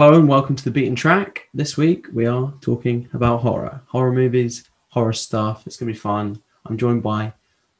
[0.00, 1.48] Hello and welcome to the Beaten Track.
[1.52, 5.66] This week we are talking about horror, horror movies, horror stuff.
[5.66, 6.40] It's going to be fun.
[6.66, 7.32] I'm joined by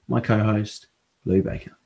[0.09, 0.89] my co host,
[1.27, 1.77] Lou Baker.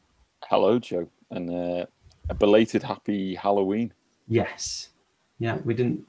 [0.45, 1.85] Hello, Joe, and uh,
[2.31, 3.93] a belated happy Halloween.
[4.27, 4.89] Yes.
[5.39, 6.03] Yeah, we didn't.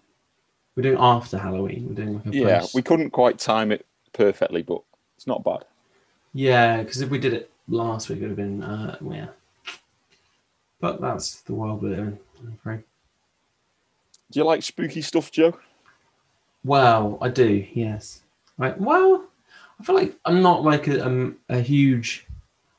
[0.77, 1.89] We're doing after Halloween.
[1.89, 4.83] We're doing like a Yeah, post- we couldn't quite time it perfectly, but
[5.17, 5.65] it's not bad.
[6.33, 9.27] Yeah, because if we did it last week, it would have been uh, yeah.
[10.79, 12.19] But that's the world we're in.
[12.39, 12.83] I'm afraid.
[14.33, 15.55] Do you like spooky stuff, Joe?
[16.63, 17.67] Well, I do.
[17.73, 18.23] Yes.
[18.57, 18.75] Right.
[18.79, 19.25] Well,
[19.79, 22.25] I feel like I'm not like a, um, a huge.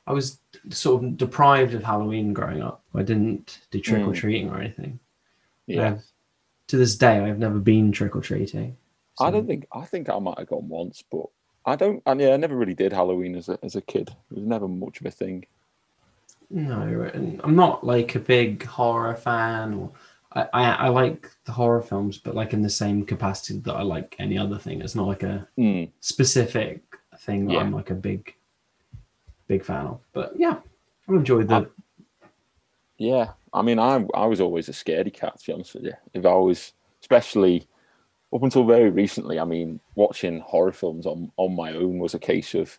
[0.05, 0.37] I was
[0.69, 2.81] sort of deprived of Halloween growing up.
[2.93, 4.99] I didn't do trick or treating or anything.
[5.65, 6.01] Yeah, I've-
[6.67, 8.75] to this day, I've never been trick or treating.
[9.21, 11.27] I don't think I think I might have gone once, but
[11.65, 12.03] I don't.
[12.05, 14.09] And yeah, I never really did Halloween as a as a kid.
[14.31, 15.45] It was never much of a thing.
[16.49, 19.91] No, and I'm not like a big horror fan, or
[20.35, 23.81] I, I I like the horror films, but like in the same capacity that I
[23.83, 24.81] like any other thing.
[24.81, 25.89] It's not like a Mm.
[26.01, 26.81] specific
[27.19, 27.59] thing that Yeah.
[27.61, 28.35] I'm like a big,
[29.47, 29.99] big fan of.
[30.13, 30.59] But yeah,
[31.09, 31.69] I enjoyed the.
[32.97, 35.39] Yeah, I mean, I I was always a scaredy cat.
[35.39, 37.67] To be honest with you, if I was, especially
[38.33, 42.19] up until very recently, I mean, watching horror films on on my own was a
[42.19, 42.77] case of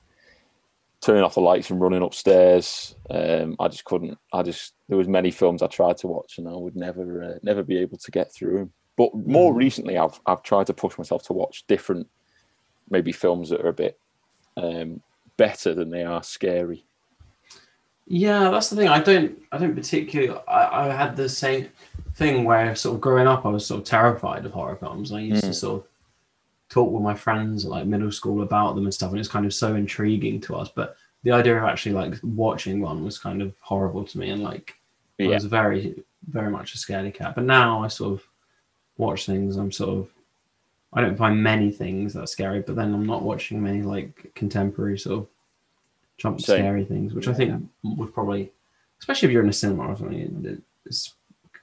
[1.01, 2.95] turning off the lights and running upstairs.
[3.11, 4.19] Um, I just couldn't.
[4.33, 7.39] I just there was many films I tried to watch and I would never uh,
[7.43, 8.73] never be able to get through them.
[8.97, 9.57] But more Mm.
[9.57, 12.09] recently, I've I've tried to push myself to watch different,
[12.91, 13.99] maybe films that are a bit
[14.57, 15.01] um,
[15.37, 16.85] better than they are scary.
[18.09, 18.89] Yeah, that's the thing.
[18.89, 19.37] I don't.
[19.53, 20.41] I don't particularly.
[20.49, 21.69] I, I had the same
[22.15, 25.12] thing where sort of growing up, I was sort of terrified of horror films.
[25.12, 25.55] I used to Mm.
[25.55, 25.89] sort of
[26.69, 29.47] talk with my friends at like middle school about them and stuff, and it's kind
[29.47, 30.69] of so intriguing to us.
[30.75, 34.43] But the idea of actually like watching one was kind of horrible to me, and
[34.43, 34.75] like
[35.21, 37.34] I was very, very much a scaredy cat.
[37.34, 38.26] But now I sort of
[38.99, 39.56] watch things.
[39.56, 40.09] I'm sort of.
[40.93, 44.32] I don't find many things that are scary, but then I'm not watching many like
[44.34, 45.26] contemporary sort of
[46.16, 46.59] jump Same.
[46.60, 47.37] scary things, which I Yeah.
[47.37, 48.50] think would probably,
[49.00, 50.62] especially if you're in a cinema or something.
[50.87, 51.15] It's,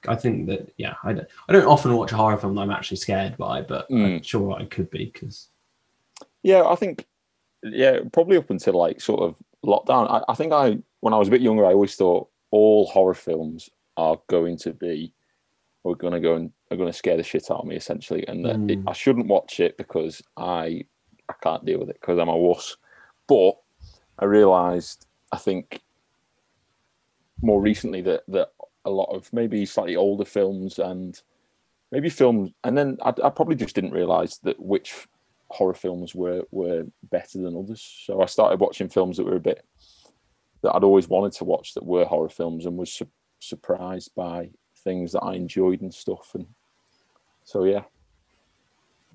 [0.08, 2.70] I think that yeah, I don't, I don't often watch a horror film that I'm
[2.70, 4.24] actually scared by, but I'm Mm.
[4.24, 5.48] sure I could be because
[6.42, 7.06] Yeah, I think
[7.62, 10.10] yeah, probably up until like sort of lockdown.
[10.10, 13.14] I, I think I when I was a bit younger, I always thought all horror
[13.14, 15.12] films are going to be
[15.86, 18.26] are going to go and are going to scare the shit out of me essentially,
[18.28, 18.88] and that it, Mm.
[18.90, 20.84] I shouldn't watch it because I
[21.28, 22.76] I can't deal with it because I'm a wuss.
[23.26, 23.56] But
[24.18, 25.80] I realised I think
[27.42, 28.50] more recently that that
[28.84, 31.20] a lot of maybe slightly older films and
[31.92, 35.06] maybe films, and then I, I probably just didn't realise that which
[35.48, 37.80] horror films were were better than others.
[38.06, 39.64] So I started watching films that were a bit
[40.62, 43.06] that I'd always wanted to watch that were horror films, and was su-
[43.40, 46.34] surprised by things that I enjoyed and stuff.
[46.34, 46.46] And
[47.44, 47.82] so yeah,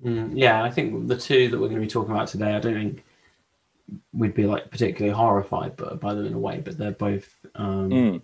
[0.04, 2.58] Mm, yeah, I think the two that we're going to be talking about today, I
[2.60, 3.04] don't think
[4.14, 7.90] we'd be like particularly horrified by, by them in a way, but they're both um,
[7.90, 8.22] Mm.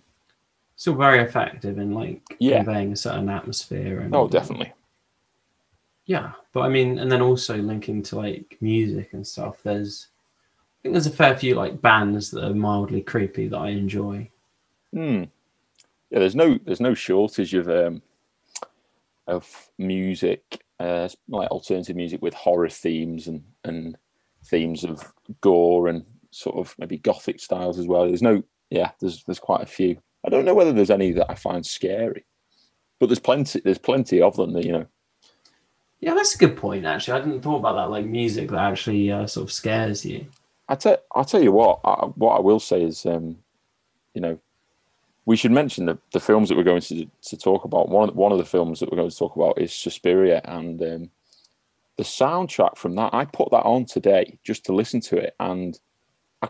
[0.77, 2.63] Still very effective in like Yeah.
[2.63, 3.99] conveying a certain atmosphere.
[3.99, 4.71] And, oh definitely,
[6.05, 9.61] Yeah, but I mean, and then also linking to like music and stuff.
[9.63, 10.07] There's,
[10.61, 14.29] I think there's a fair few like bands that are mildly creepy that I enjoy.
[14.95, 15.29] Mm.
[16.11, 16.19] yeah.
[16.19, 18.01] There's no there's no shortage of um
[19.27, 23.97] of music, uh, like alternative music with horror themes and and
[24.45, 25.03] themes of
[25.41, 28.05] gore and sort of maybe gothic styles as well.
[28.07, 29.97] There's no yeah, there's there's quite a few.
[30.25, 32.25] I don't know whether there's any that I find scary,
[32.99, 34.87] but there's plenty there's plenty of them that you know.
[35.99, 36.85] Yeah, that's a good point.
[36.85, 37.89] Actually, I didn't thought about that.
[37.89, 40.27] Like music that actually uh, sort of scares you.
[40.69, 43.37] I tell I tell you what, I, what I will say is, um,
[44.13, 44.39] you know,
[45.25, 47.89] we should mention the, the films that we're going to to talk about.
[47.89, 50.41] One of the, one of the films that we're going to talk about is Suspiria,
[50.45, 51.09] and um,
[51.97, 53.13] the soundtrack from that.
[53.13, 55.79] I put that on today just to listen to it, and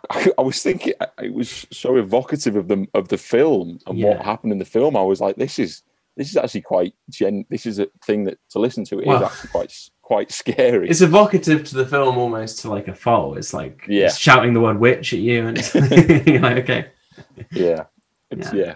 [0.10, 4.22] I, I was thinking it was so evocative of the of the film and what
[4.22, 4.96] happened in the film.
[4.98, 5.84] I was like, this is
[6.16, 7.46] this is actually quite gen.
[7.50, 9.00] This is a thing that to listen to.
[9.00, 10.90] It is actually quite quite scary.
[10.90, 13.38] It's evocative to the film almost to like a fault.
[13.38, 14.06] It's like Yeah.
[14.06, 15.76] it's shouting the word witch at you, and it's
[16.42, 16.88] like, okay,
[17.52, 17.86] yeah
[18.32, 18.66] it's Yeah.
[18.66, 18.76] yeah.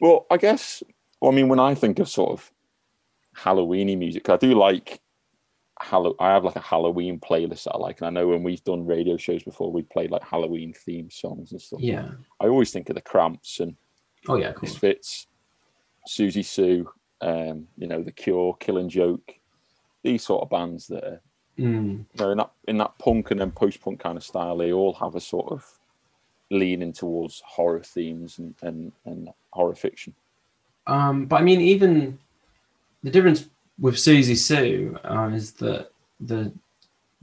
[0.00, 0.82] well i guess
[1.20, 2.50] well, i mean when i think of sort of
[3.36, 5.00] halloweeny music i do like
[5.82, 8.62] Hallow- i have like a halloween playlist that i like and i know when we've
[8.64, 12.08] done radio shows before we've played like halloween themed songs and stuff yeah,
[12.40, 13.74] i always think of the cramps and
[14.28, 14.68] oh yeah, cool.
[14.68, 15.26] misfits
[16.08, 16.90] Siouxsie Sioux
[17.20, 19.34] um you know the cure killing joke
[20.02, 21.20] these sort of bands that are
[21.58, 22.06] Mm.
[22.14, 24.94] you know, in that in that punk and then post-punk kind of style, they all
[24.94, 25.62] have a sort of
[26.50, 30.14] leaning towards horror themes and and, and horror fiction.
[30.86, 32.18] Um, but I mean, even
[33.02, 33.50] the difference
[33.82, 35.90] with Siouxsie Sioux uh, is that
[36.20, 36.50] the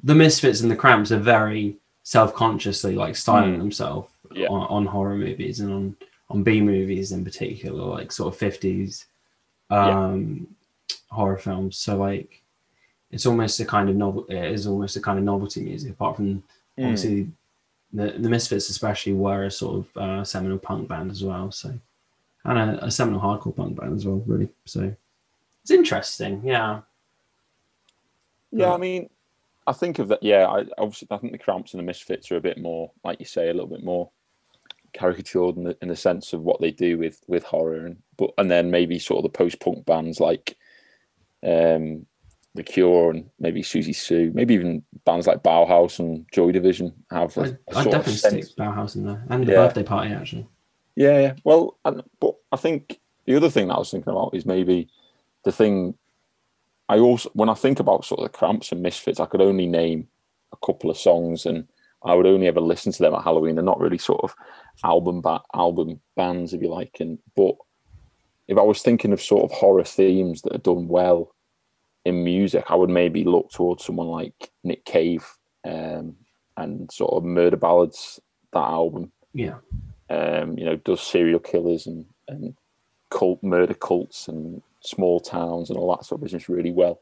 [0.04, 3.60] the Misfits and the Cramps are very self-consciously like styling Mm.
[3.64, 4.48] themselves Yeah.
[4.50, 5.96] on, on horror movies and on
[6.32, 9.06] on B movies in particular, like sort of fifties
[9.72, 10.48] um,
[11.10, 11.76] horror films.
[11.78, 12.42] So like,
[13.12, 14.26] it's almost a kind of novel.
[14.30, 15.92] It is almost a kind of novelty music.
[15.92, 16.44] Apart from
[16.78, 16.84] Mm.
[16.86, 17.28] obviously,
[17.94, 21.52] the the Misfits especially were a sort of uh, seminal punk band as well.
[21.52, 21.74] So
[22.46, 24.50] and a, a seminal hardcore punk band as well, really.
[24.66, 24.82] So
[25.62, 26.42] it's interesting.
[26.44, 26.82] Yeah.
[28.52, 29.10] Yeah, I mean,
[29.68, 30.24] I think of that.
[30.24, 33.20] Yeah, I obviously I think the Cramps and the Misfits are a bit more, like
[33.20, 34.10] you say, a little bit more
[34.94, 38.32] caricatured in the, in the sense of what they do with with horror, and but
[38.40, 40.58] and then maybe sort of the post punk bands like
[41.44, 42.06] um
[42.56, 47.38] the Cure and maybe Siouxsie Sioux, maybe even bands like Bauhaus and Joy Division have
[47.38, 49.68] a, I, a sort of definitely stick Bauhaus in there and the Yeah.
[49.68, 50.48] birthday party actually.
[50.96, 51.34] Yeah, yeah.
[51.44, 54.90] Well, and, but I think the other thing that I was thinking about is maybe
[55.44, 55.96] the thing.
[56.88, 59.68] I also, when I think about sort of the Cramps and Misfits, I could only
[59.68, 60.08] name
[60.52, 61.68] a couple of songs, and
[62.04, 63.56] I would only ever listen to them at Halloween.
[63.56, 64.34] They're not really sort of
[64.84, 66.98] album ba- album bands, if you like.
[67.00, 67.56] And but
[68.48, 71.36] if I was thinking of sort of horror themes that are done well
[72.06, 75.26] in music, I would maybe look towards someone like Nick Cave
[75.66, 76.16] um,
[76.58, 78.20] and sort of Murder Ballads.
[78.52, 79.58] That album Yeah.
[80.10, 82.56] um, you know, does serial killers and, and
[83.12, 87.02] cult murder cults and small towns and all that sort of business really well.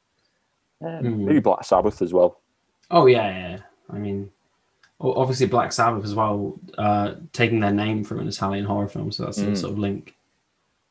[0.82, 1.18] Um, Mhm.
[1.26, 2.40] Maybe Black Sabbath as well.
[2.92, 3.60] Oh yeah, yeah.
[3.90, 4.32] I mean,
[5.00, 9.26] obviously Black Sabbath as well, uh, taking their name from an Italian horror film, so
[9.26, 9.58] that's a Mm.
[9.58, 10.14] sort of link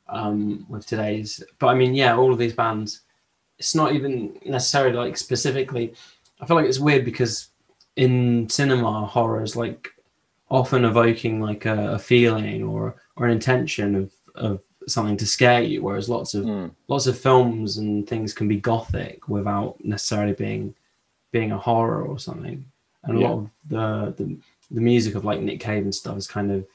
[0.09, 1.43] um, with today's.
[1.59, 3.00] But I mean, yeah, all of these bands.
[3.59, 5.94] It's not even necessarily like specifically.
[6.41, 7.49] I feel like it's weird because
[7.97, 9.88] in cinema, horror is like
[10.50, 15.62] often evoking like a, a feeling or or an intention of of something to scare
[15.62, 16.71] you, whereas lots of Mm.
[16.88, 20.75] lots of films and things can be gothic without necessarily being
[21.33, 22.65] being a horror or something.
[23.03, 23.29] And a Yeah.
[23.29, 24.37] lot of the, the
[24.71, 26.67] the music of like Nick Cave and stuff is kind of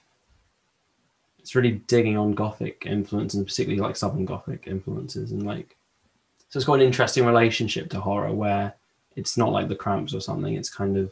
[1.40, 5.75] it's really digging on gothic influence and particularly like southern gothic influences and like
[6.50, 8.74] so it's got an interesting relationship to horror where
[9.16, 11.12] it's not like the cramps or something it's kind of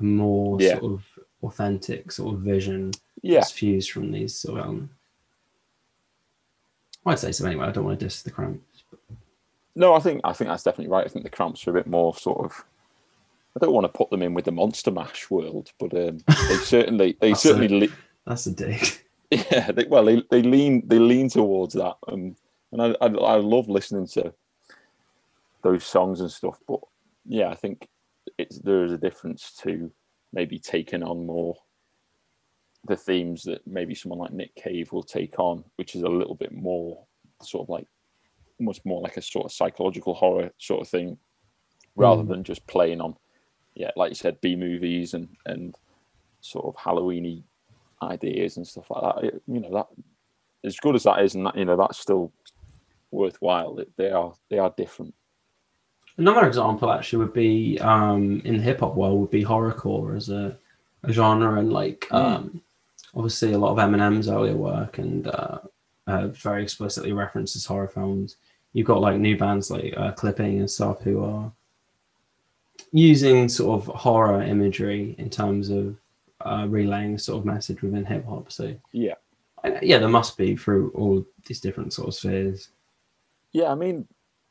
[0.00, 0.78] a more Yeah.
[0.78, 2.92] sort of authentic sort of vision
[3.22, 4.93] Yeah, that's fused from these sort of elements.
[7.06, 7.66] I'd say so anyway.
[7.66, 8.84] I don't want to diss the cramps.
[9.74, 11.04] no, I think I think that's definitely right.
[11.04, 12.64] I think the Cramps are a bit more sort of.
[13.56, 16.18] I don't want to put them in with the Monster Mash world, but um,
[16.48, 17.94] they certainly they That's certainly le-
[18.26, 18.86] That's a dig.
[19.30, 22.36] yeah they, well they, they lean they lean towards that um,
[22.72, 24.32] and I, I I love listening to
[25.62, 26.78] those songs and stuff but
[27.24, 27.88] yeah I think
[28.38, 29.90] it's there is a difference to
[30.32, 31.56] maybe taking on more
[32.86, 36.34] the themes that maybe someone like Nick Cave will take on which is a little
[36.34, 36.98] bit more
[37.42, 37.86] sort of like
[38.60, 41.18] almost more like a sort of psychological horror sort of thing
[41.96, 42.28] rather Mm.
[42.28, 43.16] than just playing on
[43.74, 45.76] yeah like you said B movies and and
[46.40, 47.42] sort of Halloweeny
[48.02, 49.24] ideas and stuff like that.
[49.24, 49.86] It- you know that
[50.62, 52.32] as good as that is, and that you know that's still
[53.10, 53.78] worthwhile.
[53.78, 55.14] It, they are they are different.
[56.16, 60.28] Another example actually would be um, in the hip hop world would be horrorcore as
[60.28, 60.56] a,
[61.02, 62.16] a genre, and like Mm.
[62.16, 62.62] um,
[63.16, 65.58] obviously a lot of Eminem's earlier work and uh,
[66.06, 68.36] uh, very explicitly references horror films.
[68.72, 71.52] You've got like new bands like uh, Clipping and stuff who are
[72.92, 75.96] using sort of horror imagery in terms of
[76.40, 78.50] uh, relaying sort of message within hip hop.
[78.52, 79.14] So Yeah,
[79.80, 82.68] yeah, there must be through all these different sort of spheres.
[83.52, 83.70] yeah.
[83.70, 84.06] I mean,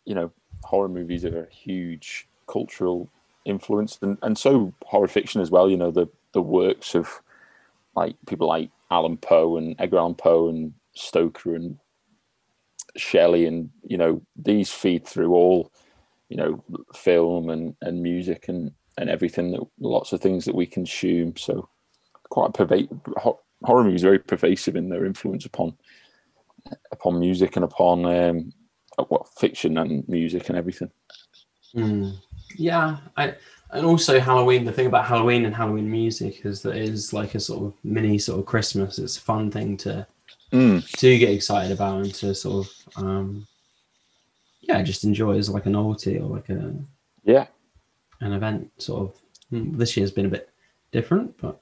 [0.06, 0.32] you know,
[0.64, 3.10] horror movies are a huge cultural
[3.46, 5.70] influence, and and so horror fiction as well.
[5.70, 7.22] You know, the the works of
[7.96, 11.78] like people like Alan Poe and Edgar Allan Poe and Stoker and
[12.98, 15.72] Shelley, and you know, these feed through all
[16.30, 16.64] you know
[16.96, 21.68] film and and music and and everything that lots of things that we consume so
[22.30, 22.90] quite a pervasive
[23.64, 25.76] horror movies very pervasive in their influence upon
[26.92, 28.52] upon music and upon um
[29.10, 30.90] what fiction and music and everything
[31.76, 32.16] Mm.
[32.56, 33.36] Yeah, I
[33.74, 34.66] and also Halloween.
[34.66, 37.74] The thing about Halloween and Halloween music is that it is like a sort of
[37.84, 39.00] mini sort of Christmas.
[39.00, 40.08] It's a fun thing to
[40.98, 43.48] to get excited about and to sort of um,
[44.62, 46.74] yeah, just enjoy as like a novelty or like a
[47.24, 47.48] yeah
[48.22, 48.72] an event.
[48.78, 50.50] Sort of Mm, this year's been a bit
[50.92, 51.60] different, but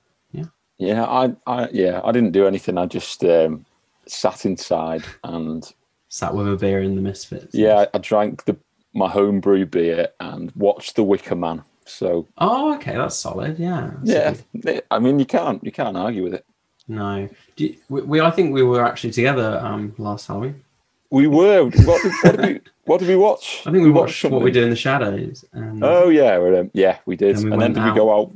[0.77, 3.63] yeah i i yeah i didn't do anything i just um
[4.07, 5.73] sat inside and
[6.09, 7.53] sat with a beer in the Misfits.
[7.53, 8.57] yeah i drank the
[8.95, 11.61] my homebrew beer and watched the wicker man
[11.91, 13.59] so Oh, okay, that's solid.
[13.59, 13.91] Yeah.
[14.03, 16.45] that's yeah i mean you can't you can't argue with it
[16.87, 17.29] No.
[17.55, 20.63] Do you, we, we I think we were actually together um last Halloween.
[21.09, 21.65] We were.
[21.65, 23.63] What did, what did, we, what did we watch?
[23.65, 25.43] I think we, watched, What We Do in the Shadows.
[25.51, 27.35] And Oh yeah, um, yeah, we did.
[27.35, 28.31] Then we and then did we go out?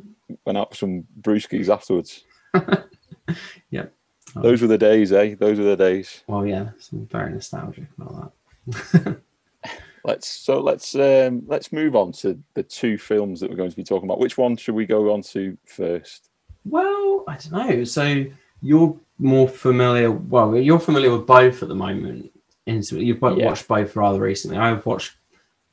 [0.46, 2.24] Went out for some brewskis afterwards.
[3.72, 3.94] Yep.
[4.36, 4.42] Oh.
[4.42, 5.36] Those were the days, eh?
[5.40, 6.24] Those were the days.
[6.28, 8.32] well, yeah, some very nostalgic about
[8.68, 9.18] that.
[10.06, 13.76] Let's so let's um, let's move on to the two films that we're going to
[13.76, 14.20] be talking about.
[14.20, 16.30] Which one should we go on to first?
[16.64, 17.84] Well, I don't know.
[17.86, 18.26] So
[18.62, 20.12] you're more familiar.
[20.12, 22.32] Well, you're familiar with both at the moment.
[22.68, 23.48] You've both Yeah.
[23.48, 24.58] watched both rather recently.
[24.58, 25.14] I've watched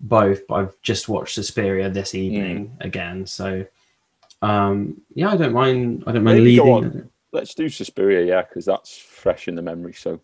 [0.00, 2.84] both, but I've just watched Suspiria this evening Mm.
[2.86, 3.26] again.
[3.26, 3.66] So,
[4.40, 6.04] um, yeah, I don't mind.
[6.06, 6.72] I don't mind Maybe leading.
[6.72, 6.84] on.
[6.84, 7.06] with it.
[7.32, 9.92] Let's do Suspiria, yeah, because that's fresh in the memory.
[9.94, 10.20] So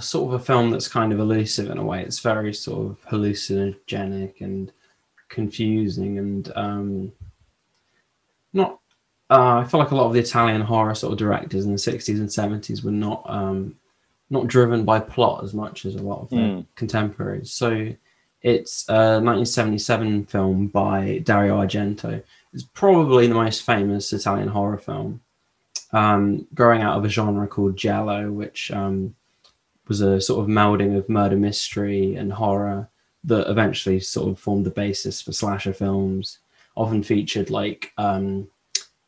[0.00, 2.02] sort of a film that's kind of elusive in a way.
[2.02, 4.72] It's very sort of hallucinogenic and
[5.28, 7.12] confusing and um,
[8.52, 8.78] not.
[9.30, 11.78] Uh, I feel like a lot of the Italian horror sort of directors in the
[11.78, 13.76] '60s and '70s were not um,
[14.30, 16.66] not driven by plot as much as a lot of their Mm.
[16.76, 17.50] contemporaries.
[17.52, 17.88] So
[18.42, 22.22] it's a 1977 film by Dario Argento.
[22.54, 25.20] It's probably the most famous Italian horror film,
[25.92, 29.14] um, growing out of a genre called Giallo, which um,
[29.88, 32.88] was a sort of melding of murder mystery and horror
[33.24, 36.38] that eventually sort of formed the basis for slasher films.
[36.76, 38.48] Often featured like um,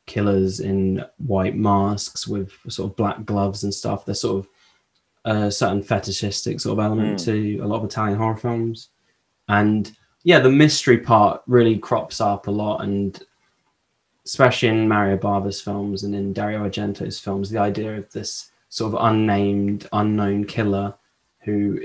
[0.06, 4.04] killers in white masks with sort of black gloves and stuff.
[4.04, 4.48] There's sort of
[5.24, 8.88] a certain fetishistic sort of element to a lot of Italian horror films.
[9.48, 9.92] And
[10.24, 13.22] yeah, the mystery part really crops up a lot, and
[14.26, 18.94] especially in Mario Bava's films and in Dario Argento's films, the idea of this sort
[18.94, 20.94] of unnamed, unknown killer
[21.44, 21.80] who,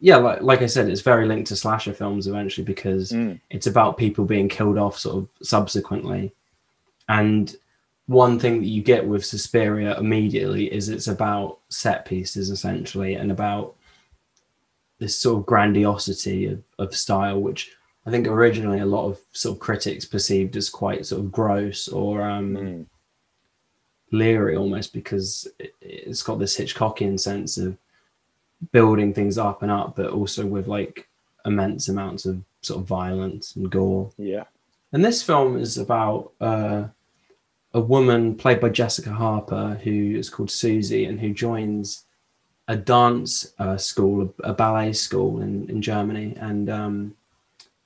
[0.00, 3.40] yeah, like, like I said, it's very linked to slasher films eventually because Mm.
[3.48, 6.32] it's about people being killed off sort of subsequently.
[7.08, 7.56] And
[8.06, 13.30] one thing that you get with Suspiria immediately is it's about set pieces essentially and
[13.32, 13.74] about
[14.98, 17.72] this sort of grandiosity of, of style, which
[18.06, 21.88] I think originally a lot of sort of critics perceived as quite sort of gross
[21.88, 22.86] or um, Mm.
[24.12, 27.76] Leery almost because it, it's got this Hitchcockian sense of
[28.72, 31.08] building things up and up, but also with like
[31.44, 34.10] immense amounts of sort of violence and gore.
[34.16, 34.44] yeah,
[34.92, 36.84] And this film is about uh,
[37.72, 42.04] a woman played by Jessica Harper who is called Susie and who joins
[42.68, 47.16] a dance uh, school, a, a ballet school in, in Germany, and um,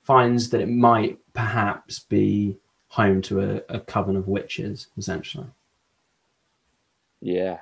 [0.03, 5.45] finds that it might perhaps be home to a, a coven of witches, essentially.
[7.21, 7.59] Yeah.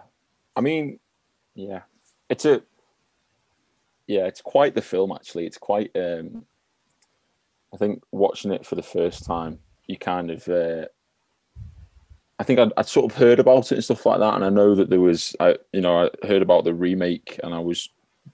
[0.55, 0.99] I mean,
[1.53, 1.81] yeah,
[2.29, 2.61] it's a
[4.07, 5.45] yeah, it's quite the film actually.
[5.45, 5.95] It's quite.
[5.95, 6.45] um
[7.71, 10.47] I think watching it for the first time, you kind of.
[10.47, 10.85] Uh,
[12.39, 14.49] I think I'd, I'd sort of heard about it and stuff like that, and I
[14.49, 17.89] know that there was, I you know, I heard about the remake, and I was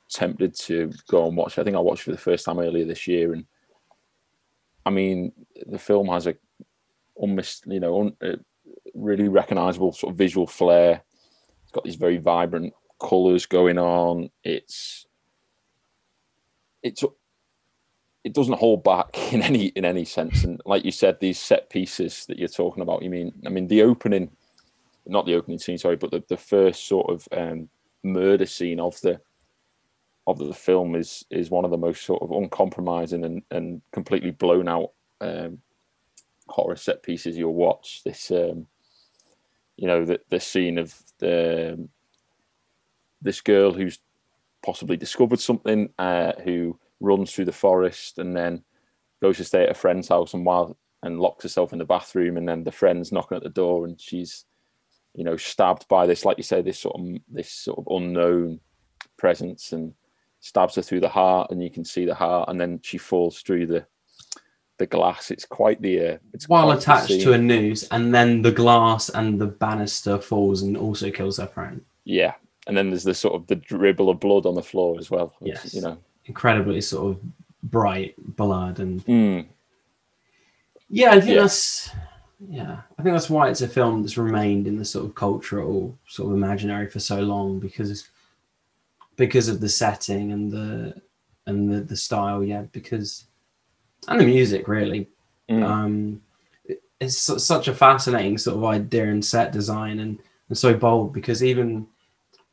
[0.10, 1.58] tempted to go and watch.
[1.58, 1.62] it.
[1.62, 3.46] I think I watched it for the first time earlier this year, and
[4.86, 5.34] I mean,
[5.65, 6.36] the film has a
[7.15, 8.46] almost, you know, un,
[8.94, 11.01] really recognizable sort of visual flair.
[11.75, 14.29] Got these very vibrant colors going on.
[14.46, 15.05] It's
[16.82, 17.03] it's
[18.24, 20.46] it doesn't hold back in any in any sense.
[20.46, 23.67] And like you said, these set pieces that you're talking about, you mean I mean
[23.67, 24.32] the opening,
[25.05, 27.67] not the opening scene, sorry, but the, the first sort of um,
[28.03, 29.20] murder scene of the
[30.27, 34.32] of the film is is one of the most sort of uncompromising and, and completely
[34.32, 35.60] blown out um,
[36.48, 38.01] horror set pieces you'll watch.
[38.05, 38.65] This um,
[39.77, 41.88] you know the the scene of the
[43.22, 44.00] this girl who's
[44.63, 48.63] possibly discovered something uh, who runs through the forest and then
[49.22, 52.38] goes to stay at a friend's house and while and locks herself in the bathroom
[52.38, 54.46] and then the friend's knocking at the door and she's
[55.13, 58.60] you know stabbed by this like you say this sort of this sort of unknown
[59.17, 59.94] presence and
[60.39, 63.41] stabs her through the heart and you can see the heart and then she falls
[63.41, 63.86] through the
[64.77, 68.51] the glass it's quite the uh, it's While attached to a noose, and then the
[68.51, 71.82] glass and the banister falls and also kills her friend.
[72.03, 72.34] yeah
[72.67, 75.34] and then there's the sort of the dribble of blood on the floor as well
[75.39, 75.74] which, Yes.
[75.74, 77.22] you know Incredibly sort of
[77.63, 79.46] bright blood and Mm,
[80.89, 81.41] Yeah, I think Yeah.
[81.41, 81.89] that's
[82.50, 82.82] yeah.
[82.98, 86.29] I think that's why it's a film that's remained in the sort of cultural sort
[86.32, 88.10] of imaginary for so long because
[89.15, 91.01] because of the setting and the
[91.48, 93.25] and the, the style yeah because
[94.07, 95.07] and the music really
[95.49, 95.63] Mm.
[95.63, 96.21] um
[96.99, 100.17] it's such a fascinating sort of idea and set design and,
[100.49, 101.85] and so bold because even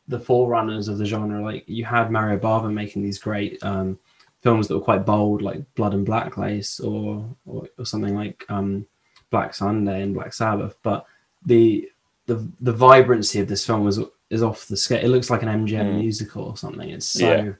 [0.08, 3.98] the forerunners of the genre like you had mario bava making these great um
[4.42, 8.44] films that were quite bold like blood and black lace or or, or something like
[8.50, 8.84] um
[9.30, 11.06] black sunday and black sabbath but
[11.46, 11.88] the
[12.26, 15.48] the the vibrancy of this film is is off the scale it looks like an
[15.48, 16.00] mgm Mm.
[16.00, 17.52] musical or something it's so Yeah.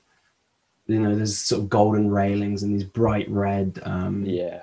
[0.93, 4.63] You know there's sort of golden railings and these bright red um Yeah.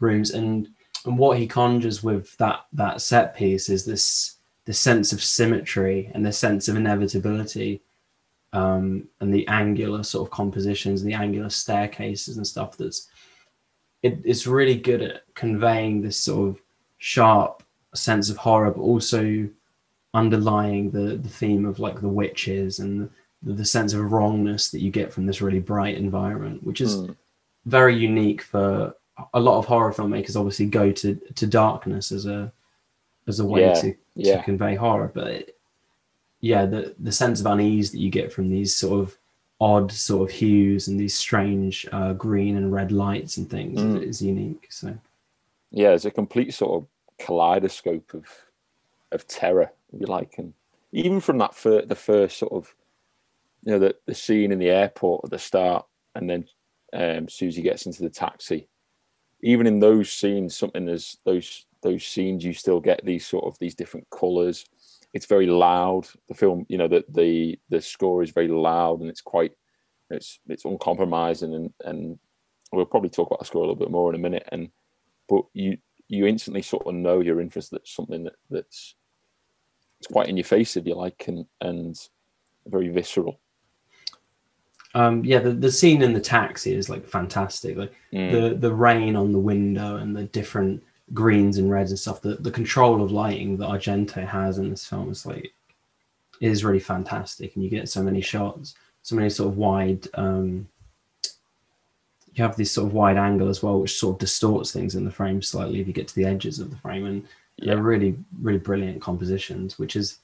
[0.00, 0.68] rooms and
[1.06, 4.36] and what he conjures with that that set piece is this
[4.66, 7.80] this sense of symmetry and the sense of inevitability
[8.52, 13.08] um and the angular sort of compositions the angular staircases and stuff that's
[14.02, 16.62] it, it's really good at conveying this sort of
[16.98, 17.62] sharp
[17.94, 19.48] sense of horror but also
[20.14, 23.08] underlying the the theme of like the witches and
[23.42, 27.16] the, sense of wrongness that you get from this really bright environment which is Mm.
[27.66, 28.94] very unique for
[29.34, 32.52] a lot of horror filmmakers obviously go to to darkness as a
[33.26, 34.42] as a way Yeah, to, to yeah.
[34.42, 35.56] convey horror but it,
[36.40, 39.16] yeah the the sense of unease that you get from these sort of
[39.60, 44.02] odd sort of hues and these strange uh, green and red lights and things Mm.
[44.02, 44.96] is unique so
[45.72, 46.88] yeah, it's a complete sort of
[47.24, 48.26] kaleidoscope of
[49.12, 50.52] of terror, if you like, and
[50.92, 52.74] even from that fir- the first sort of
[53.64, 56.46] you know the the scene in the airport at the start, and then
[56.92, 58.68] um, Susie gets into the taxi.
[59.42, 63.58] Even in those scenes, something as those those scenes, you still get these sort of
[63.58, 64.66] these different colors.
[65.12, 66.06] It's very loud.
[66.28, 69.52] The film, you know, the the the score is very loud and it's quite
[70.10, 72.18] it's it's uncompromising and and
[72.72, 74.70] we'll probably talk about the score a little bit more in a minute and
[75.28, 78.96] but you you instantly sort of know you're in for something that, that's
[79.98, 82.08] it's quite in your face if you like and and
[82.66, 83.40] very visceral
[84.94, 88.32] um yeah the, the scene in the taxi is like fantastic like Mm.
[88.32, 90.82] the the rain on the window and the different
[91.14, 94.84] greens and reds and stuff the, the control of lighting that argento has in this
[94.86, 95.52] film is like
[96.40, 100.66] is really fantastic and you get so many shots so many sort of wide um
[102.34, 105.04] you have this sort of wide angle as well which sort of distorts things in
[105.04, 107.24] the frame slightly if you get to the edges of the frame and
[107.58, 107.74] Yeah.
[107.74, 110.18] they're really really brilliant compositions which is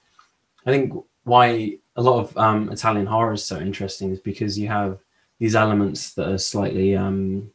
[0.66, 0.92] i think
[1.24, 4.98] why a lot of um italian horror is so interesting is because you have
[5.38, 7.50] these elements that are slightly um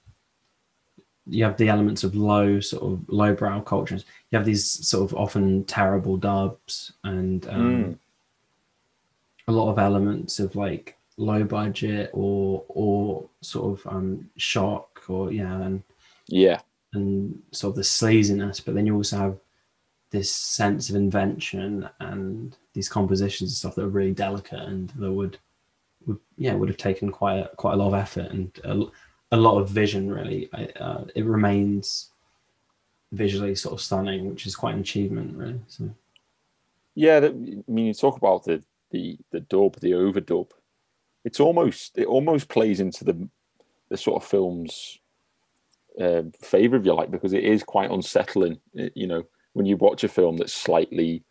[1.27, 5.15] you have the elements of low sort of lowbrow cultures you have these sort of
[5.17, 7.97] often terrible dubs and um, Mm.
[9.47, 15.31] a lot of elements of like low budget or or sort of um shock or
[15.31, 15.83] yeah and
[16.27, 16.59] yeah
[16.93, 19.37] and sort of the sleaziness but then you also have
[20.11, 25.11] this sense of invention and these compositions and stuff that are really delicate and that
[25.11, 25.37] would
[26.05, 28.59] would yeah would have taken quite a, quite a lot of effort and
[29.33, 30.49] a lot of vision really.
[30.53, 32.09] I, uh, it remains
[33.13, 35.89] visually sort of stunning which is quite an achievement really so.
[36.95, 40.49] Yeah that, i mean you talk about the the the dub the overdub
[41.23, 43.29] it's almost it almost plays into the
[43.89, 44.99] the sort of film's
[45.99, 50.03] uh, favor if you like because it is quite unsettling you know when you watch
[50.03, 51.23] a film that's slightly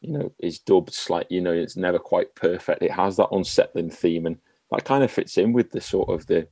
[0.00, 3.90] you know is dubbed slightly you know it's never quite perfect it has that unsettling
[3.90, 4.38] theme and
[4.70, 6.46] that kind of fits in with the sort of the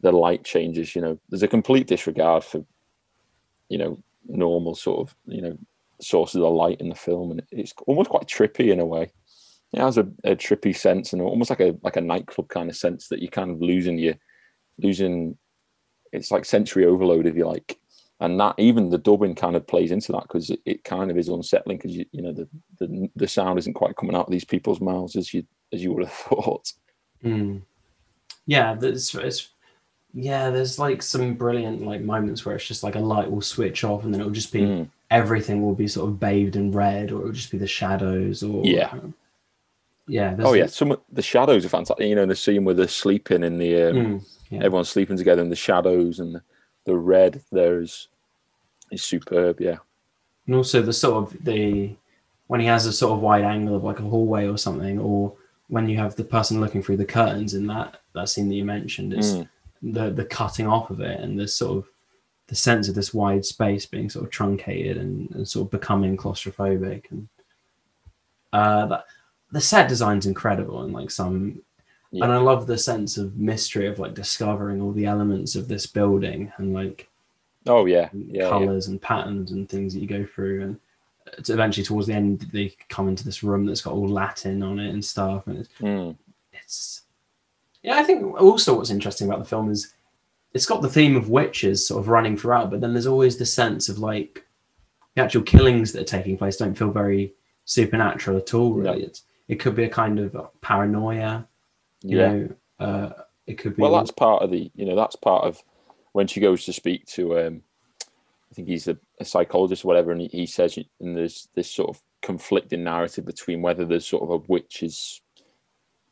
[0.00, 1.18] the light changes you know.
[1.28, 2.64] There's a complete disregard for
[3.68, 5.58] you know normal sort of you know
[6.00, 9.10] sources of light in the film and it's almost quite trippy in a way.
[9.72, 12.76] It has a, a trippy sense and almost like a like a nightclub kind of
[12.76, 14.14] sense that you're kind of losing your
[14.78, 15.36] losing
[16.12, 17.78] it's like sensory overload if you like
[18.20, 21.16] and that even the dubbing kind of plays into that because it, it kind of
[21.18, 24.32] is unsettling because you you know the, the the sound isn't quite coming out of
[24.32, 26.72] these people's mouths as you as you would have thought
[27.24, 27.62] Mm.
[28.46, 29.48] Yeah, there's it's
[30.14, 33.84] yeah, there's like some brilliant like moments where it's just like a light will switch
[33.84, 34.88] off and then it'll just be Mm.
[35.10, 38.64] everything will be sort of bathed in red or it'll just be the shadows or
[38.64, 38.94] Yeah.
[40.06, 40.34] yeah.
[40.40, 43.42] oh yeah some of the shadows are fantastic you know the scene where they're sleeping
[43.42, 44.58] in the um, Mm, yeah.
[44.58, 46.42] everyone's sleeping together in the shadows and the,
[46.88, 48.08] the red there's
[48.90, 49.76] is superb yeah
[50.46, 51.94] and also the sort of the
[52.46, 55.34] when he has a sort of wide angle of like a hallway or something or
[55.68, 58.64] when you have the person looking through the curtains in that that scene that you
[58.64, 59.48] mentioned it's Mm.
[59.96, 61.84] the the cutting off of it and the sort of
[62.46, 66.16] the sense of this wide space being sort of truncated and, and sort of becoming
[66.16, 67.28] claustrophobic and
[68.54, 69.04] uh that,
[69.52, 71.60] the set design's incredible and like some
[72.10, 72.24] Yeah.
[72.24, 75.86] and i love the sense of mystery of like discovering all the elements of this
[75.86, 77.08] building and like
[77.66, 78.48] oh yeah yeah, yeah.
[78.48, 80.80] colors and patterns and things that you go through and
[81.36, 84.78] it's eventually towards the end they come into this room that's got all latin on
[84.78, 86.16] it and stuff and it's, Mm.
[86.52, 87.02] it's
[87.82, 87.98] yeah.
[87.98, 89.94] I think also what's interesting about the film is
[90.54, 93.46] it's got the theme of witches sort of running throughout, but then there's always the
[93.46, 94.44] sense of like
[95.14, 97.34] the actual killings that are taking place don't feel very
[97.66, 98.72] supernatural at all.
[98.72, 99.08] Really,
[99.48, 101.46] it could be a kind of paranoia.
[102.02, 102.28] You Yeah.
[102.28, 103.12] know, uh,
[103.46, 103.82] it could be.
[103.82, 105.62] Well, that's part of the, you know, that's part of
[106.12, 107.62] when she goes to speak to, um,
[108.50, 111.70] I think he's a, a psychologist or whatever, and he, he says, and there's this
[111.70, 115.20] sort of conflicting narrative between whether there's sort of a witch's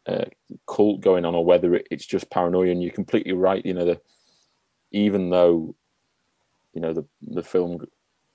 [0.07, 0.27] uh,
[0.67, 2.71] cult going on or whether it, it's just paranoia.
[2.71, 3.65] And you're completely right.
[3.65, 4.01] You know, the,
[4.93, 5.75] even though,
[6.75, 7.85] you know, the the film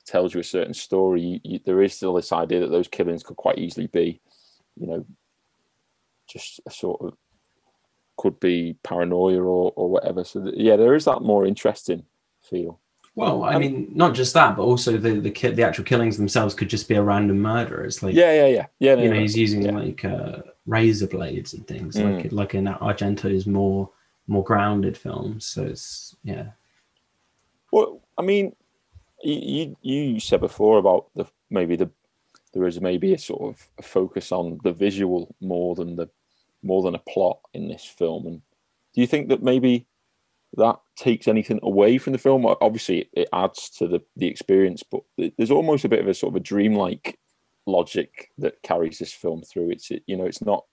[0.05, 3.23] tells you a certain story, you, you, there is still this idea that those killings
[3.23, 4.19] could quite easily be,
[4.75, 5.05] you know,
[6.27, 7.13] just a sort of
[8.21, 10.23] could be paranoia or, or whatever.
[10.23, 12.03] So th- yeah, there is that more interesting
[12.49, 12.79] feel.
[13.15, 16.53] Well, I mean, not just that, but also the the ki- the actual killings themselves
[16.57, 17.83] could just be a random murder.
[17.83, 18.95] It's like Yeah, yeah, yeah, yeah.
[18.95, 19.77] no, you know no, he's using yeah.
[19.83, 22.05] like uh, razor blades and things Mm.
[22.23, 23.89] like like in Argento's more
[24.27, 25.45] more grounded films.
[25.53, 26.45] So it's yeah,
[27.71, 28.55] Well, I mean,
[29.23, 31.89] you you you said before about the maybe the
[32.53, 36.07] there is maybe a sort of a focus on the visual more than the
[36.63, 38.25] more than a plot in this film.
[38.27, 38.41] And
[38.93, 39.87] do you think that maybe
[40.57, 42.45] that takes anything away from the film?
[42.45, 45.01] Obviously, it adds to the the experience, but
[45.37, 47.17] there's almost a bit of a sort of a dreamlike
[47.65, 49.71] logic that carries this film through.
[49.71, 50.65] It's you know, it's not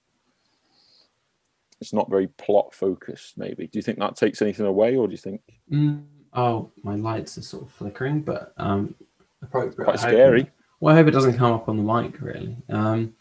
[1.80, 3.38] it's not very plot focused.
[3.38, 3.66] Maybe.
[3.66, 7.38] Do you think that takes anything away, or do you think Mm, oh my lights
[7.38, 8.94] are sort of flickering, but um,
[9.42, 9.84] appropriate.
[9.84, 10.50] quite scary?
[10.80, 12.20] Well, I hope it doesn't come up on the mic.
[12.20, 13.14] Really, um,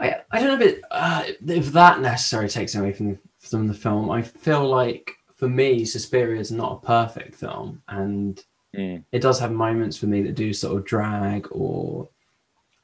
[0.00, 3.66] I I don't know if it, uh, if that necessarily takes away from the, from
[3.66, 4.10] the film.
[4.10, 8.42] I feel like for me, Suspiria is not a perfect film, and
[8.76, 9.02] Mm.
[9.12, 12.06] it does have moments for me that do sort of drag, or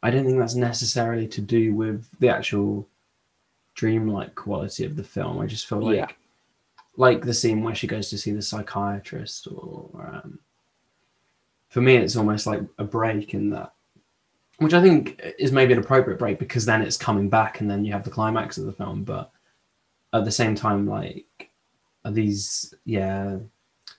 [0.03, 2.88] I don't think that's necessarily to do with the actual
[3.74, 5.38] dreamlike quality of the film.
[5.40, 6.09] I just feel like Yeah.
[6.96, 9.90] like the scene where she goes to see the psychiatrist or
[10.24, 10.38] um,
[11.68, 13.74] for me it's almost like a break in that
[14.59, 17.85] which i think is maybe an appropriate break because then it's coming back and then
[17.85, 19.31] you have the climax of the film but
[20.12, 21.51] at the same time like
[22.11, 23.37] these yeah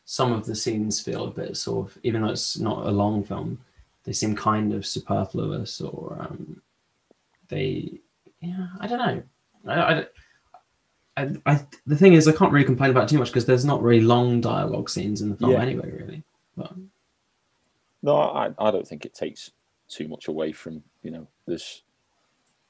[0.06, 3.24] some of the scenes feel a bit sort of even though it's not a long
[3.24, 3.60] film
[4.04, 6.62] they seem kind of superfluous or um,
[7.50, 8.00] they
[8.42, 9.24] yeah i don't know
[9.68, 10.06] I, I,
[11.18, 13.66] I, I, the thing is, I can't really complain about it too much because there's
[13.66, 15.62] not really long dialogue scenes in the film Yeah.
[15.62, 16.24] anyway, really.
[16.56, 16.74] But
[18.04, 19.52] No, I, I don't think it takes
[19.96, 21.82] too much away from you know this.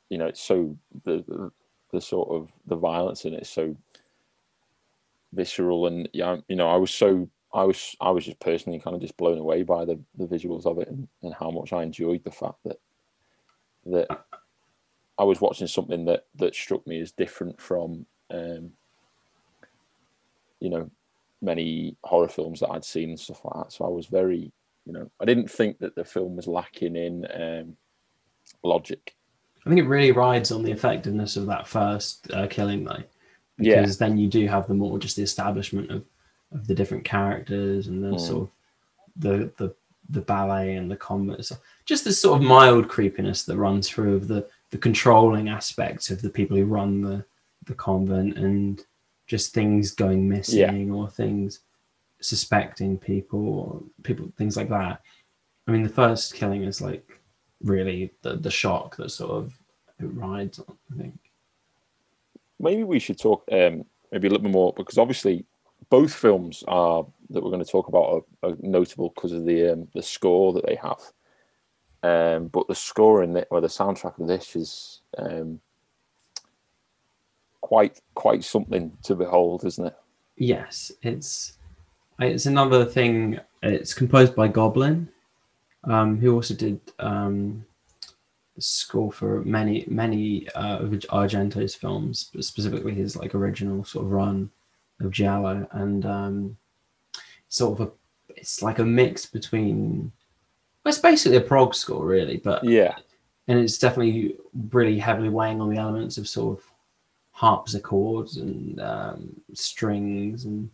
[0.10, 1.52] You know, it's so the the,
[1.92, 3.76] the sort of the violence in it is so
[5.34, 8.96] visceral, and yeah, you know, I was so I was I was just personally kind
[8.96, 11.84] of just blown away by the the visuals of it and, and how much I
[11.84, 12.80] enjoyed the fact that
[13.86, 14.26] that
[15.18, 18.72] I was watching something that that struck me as different from um,
[20.60, 20.90] you know
[21.42, 23.72] many horror films that I'd seen and stuff like that.
[23.72, 24.52] So I was very
[24.86, 27.78] you know I didn't think that the film was lacking in um,
[28.64, 29.16] logic.
[29.66, 33.02] I think it really rides on the effectiveness of that first uh, killing, though,
[33.58, 33.82] Yeah.
[33.82, 36.06] because then you do have the more just the establishment of,
[36.52, 38.20] of the different characters and the Mm.
[38.20, 38.50] sort of
[39.18, 39.74] the the
[40.12, 41.50] the ballet and the combat.
[41.86, 46.22] Just this sort of mild creepiness that runs through of the the controlling aspects of
[46.22, 47.26] the people who run the
[47.66, 48.84] the convent and
[49.26, 51.62] just things going missing or things
[52.28, 55.02] suspecting people or people things like that.
[55.68, 57.20] I mean, the first killing is like
[57.64, 59.54] really the the shock that sort of
[60.00, 60.78] it rides on.
[60.94, 61.18] I think.
[62.60, 65.46] maybe we should talk um, maybe a little bit more because obviously
[65.90, 69.74] both films are that we're going to talk about are, are notable because of the
[69.74, 71.02] um, the score that they have.
[72.04, 75.60] Um, but the score in it or the soundtrack of this is um,
[77.62, 79.96] quite quite something to behold, isn't it?
[80.38, 81.58] Yes, it's
[82.20, 83.40] it's another thing.
[83.62, 85.10] It's composed by Goblin,
[85.84, 87.66] um, who also did um,
[88.56, 94.12] the score for many many uh, of Argento's films, specifically his like original sort of
[94.12, 94.50] run
[95.02, 96.58] of Giallo, and um,
[97.50, 97.92] sort of a
[98.38, 100.12] it's like a mix between.
[100.84, 102.96] Well, it's basically a prog score, really, but Yeah,
[103.48, 104.38] and it's definitely
[104.72, 106.66] really heavily weighing on the elements of sort of
[107.32, 110.70] harpsichords and um, strings, and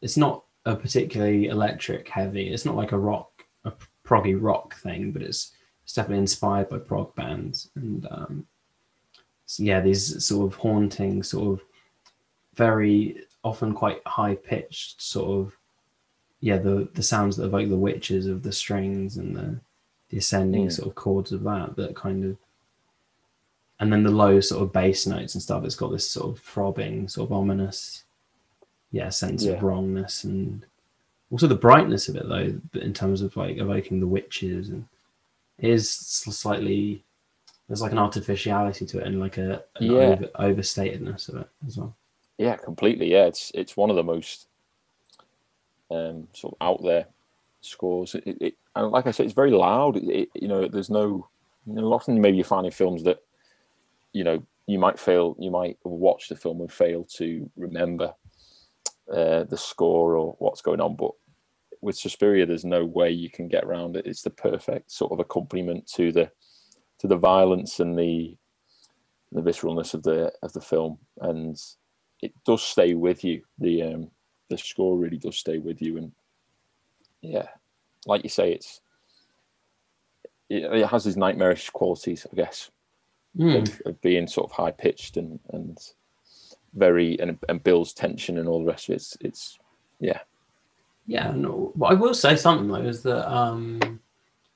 [0.00, 2.52] it's not a particularly electric heavy.
[2.52, 3.30] It's not like a rock,
[3.64, 3.72] a
[4.04, 5.52] proggy rock thing, but it's
[5.84, 8.46] it's definitely inspired by prog bands, and um,
[9.46, 11.64] so yeah, these sort of haunting, sort of
[12.54, 15.56] very often quite high pitched, sort of
[16.40, 19.60] yeah, the the sounds that evoke the witches of the strings and the
[20.10, 20.72] the ascending Mm.
[20.72, 22.36] sort of chords of that that kind of
[23.80, 25.64] and then the low sort of bass notes and stuff.
[25.64, 28.04] It's got this sort of throbbing, sort of ominous,
[28.96, 29.52] yeah, sense Yeah.
[29.52, 30.64] of wrongness and
[31.30, 34.86] also the brightness of it though, in terms of like evoking the witches and
[35.58, 37.02] it is slightly
[37.66, 40.16] there's like an artificiality to it and like a an Yeah.
[40.38, 41.94] over, overstatedness of it as well.
[42.38, 43.10] Yeah, completely.
[43.10, 44.46] Yeah, it's it's one of the most
[45.90, 47.06] um, sort of out there
[47.60, 48.14] scores.
[48.14, 49.96] It, it, and like I said, it's very loud.
[49.96, 51.28] It, it, you know, there's no.
[51.66, 53.22] You know, often maybe you find in films that
[54.12, 55.34] you know you might fail.
[55.38, 58.14] You might watch the film and fail to remember
[59.12, 60.96] uh, the score or what's going on.
[60.96, 61.12] But
[61.80, 64.06] with Suspiria, there's no way you can get around it.
[64.06, 66.30] It's the perfect sort of accompaniment to the
[66.98, 68.36] to the violence and the
[69.32, 71.60] the visceralness of the of the film, and
[72.22, 73.42] it does stay with you.
[73.58, 74.10] The um,
[74.48, 76.12] the score really does stay with you, and
[77.20, 77.48] yeah,
[78.06, 78.80] like you say, it's
[80.48, 82.70] it, it has these nightmarish qualities, I guess,
[83.38, 83.68] Mm.
[83.68, 85.76] of, of being sort of high pitched and and
[86.76, 88.96] very and, and builds tension and all the rest of it.
[88.96, 89.58] It's, it's
[89.98, 90.20] yeah,
[91.06, 94.00] Yeah, no, but I will say something though is that um,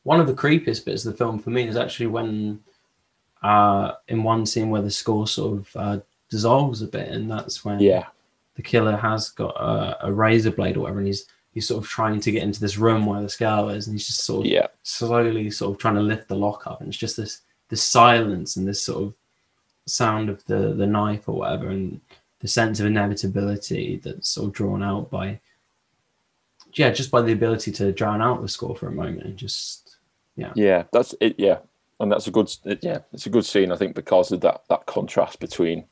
[0.03, 2.61] one of the creepiest bits of the film for me is actually when
[3.43, 7.65] uh, in one scene where the score sort of uh, dissolves a bit, and that's
[7.65, 8.07] when yeah,
[8.57, 11.89] the killer has got a, a razor blade or whatever, and he's he's sort of
[11.89, 14.53] trying to get into this room where the skull is, and he's just sort of
[14.53, 17.83] yeah, slowly sort of trying to lift the lock up, and it's just this this
[17.83, 19.15] silence and this sort of
[19.91, 22.01] sound of the the knife or whatever, and
[22.41, 25.41] the sense of inevitability that's sort of drawn out by
[26.75, 29.97] yeah, just by the ability to drown out the score for a moment and just
[30.37, 30.53] yeah.
[30.55, 31.35] Yeah, that's it.
[31.39, 31.59] Yeah,
[31.99, 33.73] and that's a good it, yeah, it's a good scene.
[33.73, 35.85] I think because of that that contrast between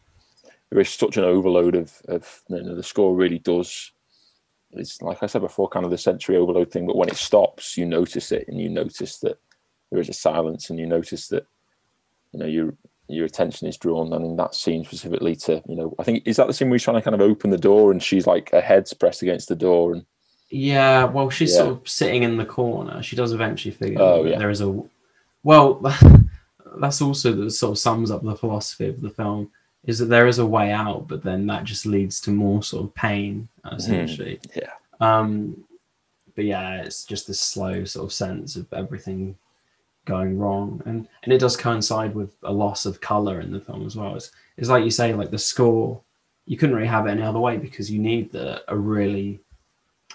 [0.71, 3.93] there is such an overload of of you know, the score really does.
[4.73, 6.87] It's like I said before, kind of the sensory overload thing.
[6.87, 9.39] But when it stops, you notice it, and you notice that
[9.91, 11.47] there is a silence, and you notice that
[12.33, 12.75] you know your
[13.09, 14.13] your attention is drawn.
[14.13, 16.75] And in that scene specifically, to you know, I think is that the scene where
[16.77, 19.49] he's trying to kind of open the door, and she's like her head's pressed against
[19.49, 20.05] the door, and
[20.51, 21.05] yeah.
[21.05, 21.59] Well, she's Yeah.
[21.59, 23.03] sort of sitting in the corner.
[23.03, 24.39] She does eventually figure Oh, yeah.
[24.39, 24.83] there is a
[25.43, 25.81] well.
[26.81, 29.51] that's also that sort of sums up the philosophy of the film
[29.85, 32.85] is that there is a way out, but then that just leads to more sort
[32.85, 34.39] of pain essentially.
[34.55, 35.65] yeah, Um,
[36.37, 39.37] but yeah, it's just this slow sort of sense of everything
[40.15, 43.87] going wrong, and and it does coincide with a loss of color in the film
[43.87, 44.17] as well.
[44.17, 46.01] It's, it's like you say, like the score,
[46.47, 49.41] you couldn't really have it any other way because you need the a really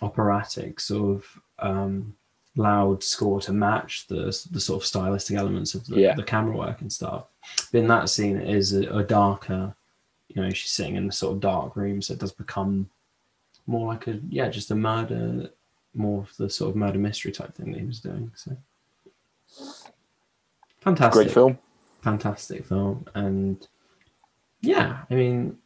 [0.01, 2.15] operatic sort of um,
[2.55, 6.15] loud score to match the the sort of stylistic elements of the, Yeah.
[6.15, 7.25] the camera work and stuff.
[7.71, 9.73] But in that scene, it is a, a darker.
[10.29, 12.89] You know, she's sitting in a sort of dark room, so it does become
[13.67, 15.49] more like a yeah, just a murder,
[15.93, 18.31] more of the sort of murder mystery type thing that he was doing.
[18.35, 18.57] So
[20.83, 21.57] fantastic, great film.
[22.01, 23.67] fantastic film, and
[24.61, 25.57] yeah, I mean,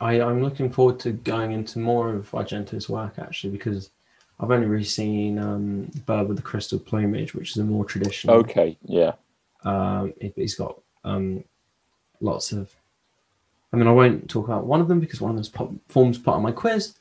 [0.00, 3.90] I I'm looking forward to going into more of Argento's work actually because
[4.38, 8.36] I've only really seen um, Bird with the Crystal Plumage, which is a more traditional.
[8.36, 9.12] Okay, yeah,
[9.64, 11.44] Um, he- he's got um,
[12.20, 12.74] lots of.
[13.72, 16.18] I mean, I won't talk about one of them because one of them pop, forms
[16.18, 16.94] part of my quiz.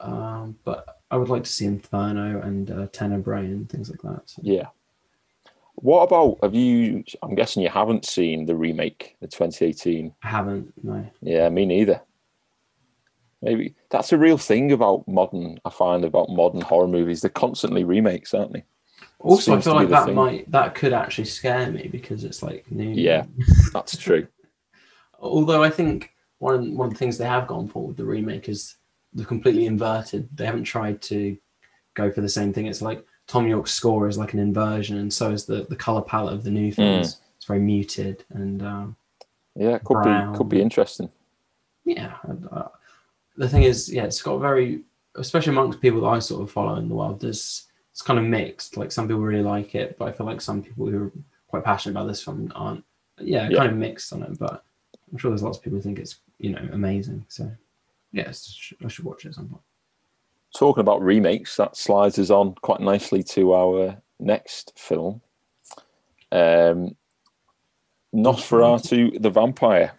[0.00, 4.22] Um, but I would like to see Inferno and uh, Tenebrae and things like that.
[4.26, 4.68] So, yeah.
[5.82, 7.02] What about have you?
[7.22, 10.14] I'm guessing you haven't seen the remake, the 2018.
[10.22, 10.72] I haven't.
[10.82, 11.04] No.
[11.20, 12.00] Yeah, me neither.
[13.42, 15.58] Maybe that's a real thing about modern.
[15.64, 17.20] I find about modern horror movies.
[17.20, 18.64] They're constantly remakes, aren't they?
[19.18, 20.14] Also, I feel like that thing.
[20.14, 22.90] might that could actually scare me because it's like new.
[22.90, 23.24] Yeah.
[23.72, 24.28] That's true.
[25.18, 28.48] Although I think one one of the things they have gone for with the remake
[28.48, 28.76] is
[29.12, 30.28] they're completely inverted.
[30.32, 31.36] They haven't tried to
[31.94, 32.66] go for the same thing.
[32.66, 36.02] It's like Thom Yorke's score is like an inversion, and so is the the color
[36.02, 37.16] palette of the new films.
[37.38, 38.96] It's very muted, and um,
[39.56, 40.32] Yeah, could Brown.
[40.32, 41.08] be could be interesting.
[41.86, 42.16] yeah.
[42.50, 42.68] Uh,
[43.38, 44.82] the thing is, yeah, it's got very,
[45.16, 47.20] especially amongst people that I sort of follow in the world.
[47.22, 48.76] There's it's kind of mixed.
[48.76, 51.12] Like some people really like it, but I feel like some people who are
[51.48, 52.84] quite passionate about this film aren't.
[53.18, 53.56] Yeah, Yeah.
[53.60, 54.62] kind of mixed on it, but
[55.10, 57.24] I'm sure there's lots of people who think it's you know amazing.
[57.28, 57.50] So
[58.12, 59.62] yes, I should watch it at some point.
[60.56, 65.22] Talking about remakes, that slides us on quite nicely to our next film.
[66.30, 66.96] Um,
[68.14, 69.92] Nosferatu the Vampyre.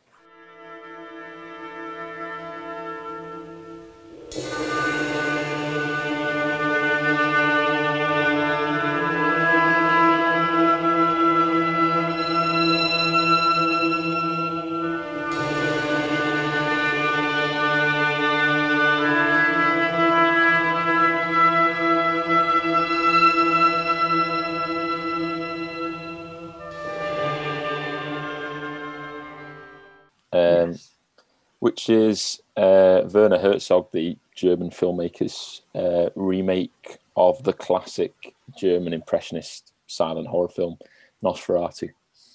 [31.84, 38.14] Which is uh, Werner Herzog, the German filmmaker's uh, remake of the classic
[38.58, 40.78] German impressionist silent horror film
[41.22, 41.90] Nosferatu.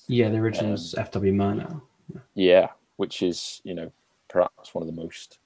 [0.06, 1.32] Yeah, the original's um, F.W.
[1.32, 1.80] Murnau.
[2.34, 3.90] Yeah, which is you know
[4.28, 5.38] perhaps one of the most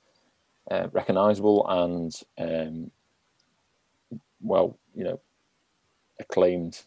[0.71, 2.91] uh, recognizable and um,
[4.41, 5.21] well, you know,
[6.19, 6.83] acclaimed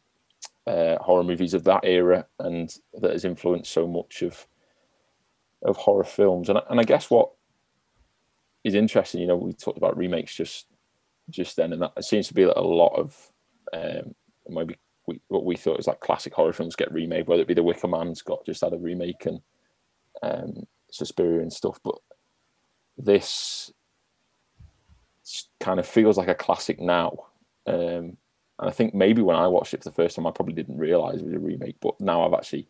[0.68, 4.48] uh, horror movies of that era, and that has influenced so much of
[5.66, 6.50] of horror films.
[6.50, 7.32] And and I guess what
[8.64, 10.68] is interesting, you know, we talked about remakes just
[11.30, 13.32] just then, and that it seems to be that a lot of
[13.74, 14.16] um,
[14.48, 17.54] maybe we, what we thought was like classic horror films get remade, whether it be
[17.54, 19.42] The Wicker Man's got just had a remake and
[20.24, 21.96] um, Suspiria and stuff, but
[22.98, 23.72] this
[25.60, 27.26] kind of feels like a classic now.
[27.68, 28.18] Um,
[28.58, 30.78] and I think maybe when I watched it for the first time, I probably didn't
[30.78, 32.68] realize it was a remake, but now I've actually.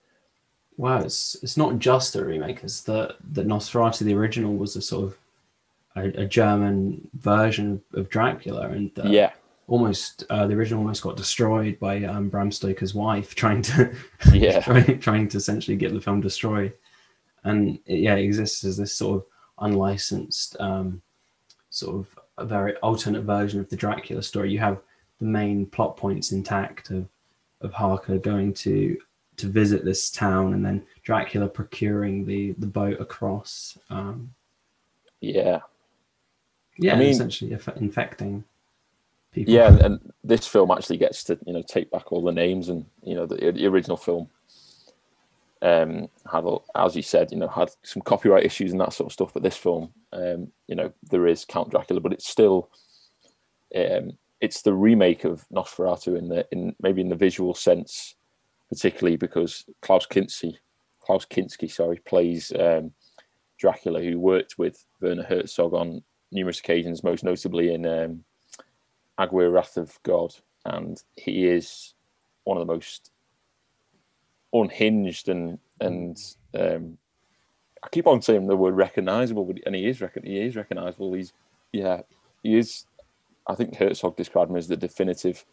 [0.77, 2.63] Wow, it's it's not just a remake.
[2.63, 5.17] It's the the Nosferatu, the original, was a sort of
[5.95, 9.31] a, a German version of Dracula, and uh, yeah,
[9.67, 13.95] almost uh, the original almost got destroyed by um, Bram Stoker's wife trying to
[14.33, 16.73] yeah trying, trying to essentially get the film destroyed,
[17.45, 19.25] and it, yeah, it exists as this sort of
[19.59, 21.01] unlicensed um,
[21.69, 24.51] sort of a very alternate version of the Dracula story.
[24.51, 24.81] You have
[25.19, 27.07] the main plot points intact of
[27.61, 28.97] of Harker going to
[29.37, 33.77] to visit this town and then Dracula procuring the the boat across.
[33.89, 34.33] Um,
[35.21, 35.59] yeah,
[36.77, 38.43] yeah, I mean, essentially infecting
[39.31, 39.53] people.
[39.53, 42.85] Yeah, and this film actually gets to you know take back all the names and
[43.03, 44.29] you know the, the original film
[45.61, 46.45] um, had,
[46.75, 49.33] as you said, you know, had some copyright issues and that sort of stuff.
[49.33, 52.69] But this film, um, you know, there is Count Dracula, but it's still,
[53.75, 58.15] um, it's the remake of Nosferatu in the in maybe in the visual sense,
[58.69, 60.55] particularly because Klaus Kinski,
[60.99, 62.91] Klaus Kinski, sorry, plays um,
[63.57, 68.23] Dracula, who worked with Werner Herzog on numerous occasions, most notably in um,
[69.17, 70.33] Aguirre Wrath of God,
[70.65, 71.93] and he is
[72.43, 73.11] one of the most
[74.53, 76.17] unhinged and and
[76.57, 76.97] um,
[77.83, 81.13] I keep on saying the word recognizable, but and he is recon- he is recognizable.
[81.13, 81.33] He's
[81.71, 82.01] yeah,
[82.41, 82.85] he is.
[83.47, 85.45] I think Herzog described him as the definitive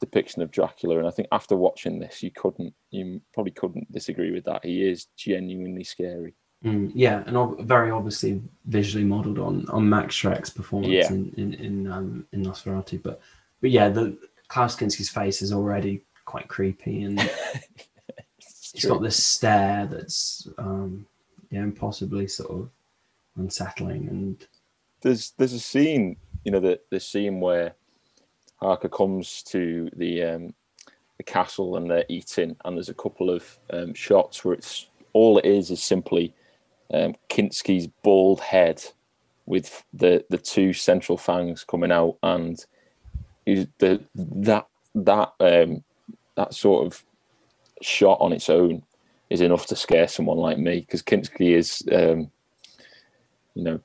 [0.00, 4.30] depiction of Dracula, and I think after watching this, you couldn't, you probably couldn't disagree
[4.30, 4.64] with that.
[4.64, 6.34] He is genuinely scary.
[6.64, 11.08] Mm, yeah, and ob- very obviously visually modelled on on Max Schreck's performance yeah.
[11.08, 13.20] in in in, um, in Nosferatu, but
[13.60, 17.20] but yeah, the Klaus Kinski's face is already quite creepy, and
[18.38, 21.06] it's got this stare that's um,
[21.50, 22.70] yeah, impossibly sort of
[23.36, 24.08] unsettling.
[24.08, 24.46] And
[25.00, 27.74] there's there's a scene, you know, the the scene where
[28.60, 30.54] Harker comes to the um,
[31.16, 35.38] the castle and they're eating, and there's a couple of um, shots where it's all
[35.38, 36.34] it is is simply
[36.92, 38.84] um, Kinski's bald head
[39.46, 42.64] with the the two central fangs coming out, and
[43.46, 45.84] the that that um,
[46.36, 47.04] that sort of
[47.80, 48.82] shot on its own
[49.30, 52.30] is enough to scare someone like me because Kinski is, um,
[53.54, 53.80] you know,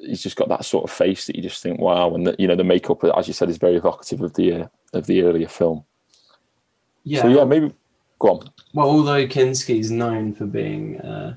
[0.00, 2.46] he's just got that sort of face that you just think, wow, and the, you
[2.46, 5.48] know the makeup, as you said, is very evocative of the uh, of the earlier
[5.48, 5.84] film.
[7.04, 7.22] Yeah.
[7.22, 7.74] So yeah, maybe
[8.18, 8.50] go on.
[8.74, 11.34] Well, although Kinski is known for being uh,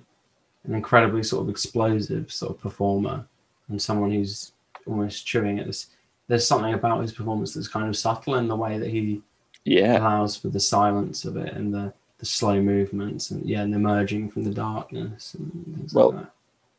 [0.64, 3.26] an incredibly sort of explosive sort of performer
[3.70, 4.52] and someone who's
[4.86, 5.88] almost chewing at this,
[6.28, 9.22] there's something about his performance that's kind of subtle in the way that he
[9.64, 13.74] yeah allows for the silence of it and the the slow movements and yeah and
[13.74, 16.26] emerging from the darkness and things well like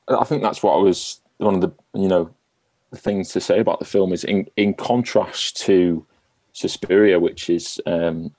[0.09, 0.19] that.
[0.19, 2.35] i think that's what i was one of the you know
[2.95, 6.07] things to say about the film is in in contrast to
[6.53, 8.35] Suspiria, which is um,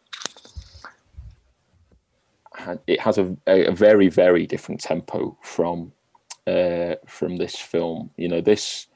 [2.87, 5.91] it has a, a very very different tempo from
[6.47, 8.11] uh, from this film.
[8.17, 8.87] You know, this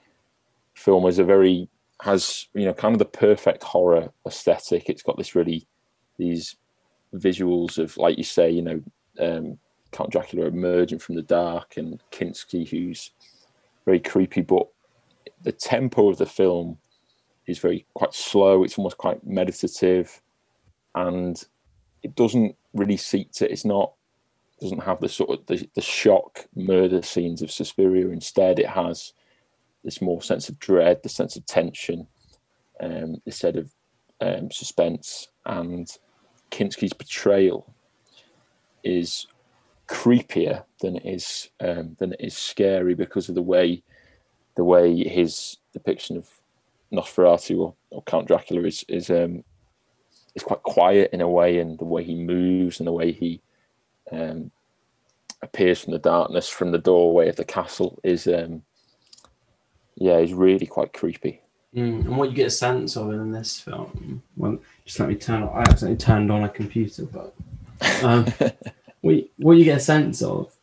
[0.74, 1.70] film is a very
[2.02, 4.90] has you know kind of the perfect horror aesthetic.
[4.90, 5.66] It's got this really
[6.18, 6.56] these
[7.14, 8.82] visuals of like you say, you know,
[9.20, 9.58] um,
[9.92, 13.12] Count Dracula emerging from the dark and Kinski who's
[13.88, 14.68] very creepy, but
[15.44, 16.78] the tempo of the film
[17.48, 18.64] is very quite slow.
[18.64, 20.22] It's almost quite meditative,
[20.94, 21.42] and
[22.04, 23.50] it doesn't really seek to.
[23.50, 23.94] It's not
[24.60, 28.10] doesn't have the sort of the, the shock murder scenes of Suspiria.
[28.10, 29.14] Instead, it has
[29.86, 32.08] this more sense of dread, the sense of tension,
[32.82, 33.72] um, instead of
[34.20, 35.30] um, suspense.
[35.46, 35.90] And
[36.52, 37.74] Kinski's portrayal
[38.84, 39.28] is
[39.88, 43.82] creepier than it is um, than it is scary because of the way
[44.56, 46.30] the way his depiction of
[46.92, 49.44] Nosferatu or, or Count Dracula is is um,
[50.36, 53.42] is quite quiet in a way, and the way he moves and the way he
[54.12, 54.52] um,
[55.42, 58.64] appears from the darkness from the doorway of the castle is um
[59.96, 61.42] yeah is really quite creepy
[61.76, 65.16] Mm, and what you get a sense of in this film, well, just let me
[65.16, 65.44] turn.
[65.44, 67.36] On, I accidentally turned on a computer, but
[68.04, 68.26] um,
[69.02, 70.57] what, you, what you get a sense of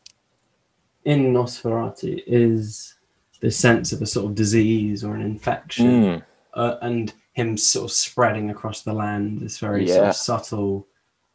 [1.04, 2.94] in Nosferatu is
[3.40, 6.22] the sense of a sort of disease or an infection, Mm,
[6.54, 9.40] uh, and him sort of spreading across the land.
[9.40, 10.86] This very sort of subtle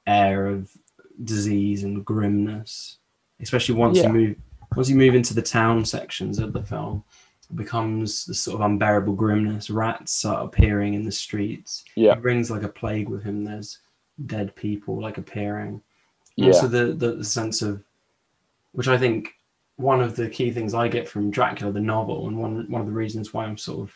[0.08, 0.72] air of
[1.24, 2.98] disease and grimness,
[3.42, 4.08] especially once Yeah.
[4.08, 4.36] you move
[4.76, 7.04] once you move into the town sections of the film.
[7.50, 9.72] It becomes this sort of unbearable grimness.
[9.72, 11.84] Rats start appearing in the streets.
[11.96, 13.44] yeah He brings like a plague with him.
[13.44, 13.80] There's
[14.28, 15.82] dead people like appearing.
[16.36, 17.84] yeah Also the, the the sense of,
[18.74, 19.34] which I think
[19.80, 22.88] one of the key things I get from Dracula the novel, and one one of
[22.88, 23.94] the reasons why I'm sort of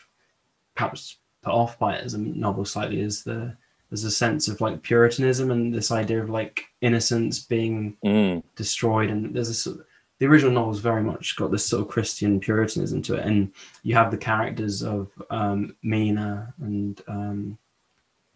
[0.75, 3.55] perhaps put off by it as a novel slightly is the
[3.89, 9.09] there's a sense of like puritanism and this idea of like innocence being Mm, destroyed.
[9.09, 9.85] And there's a sort
[10.19, 13.25] the original novel's very much got this sort of Christian puritanism to it.
[13.25, 13.51] And
[13.83, 17.57] you have the characters of um, Mina and um,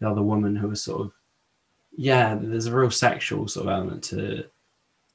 [0.00, 1.12] the other woman who are sort of
[1.96, 4.44] yeah there's a real sexual sort of element to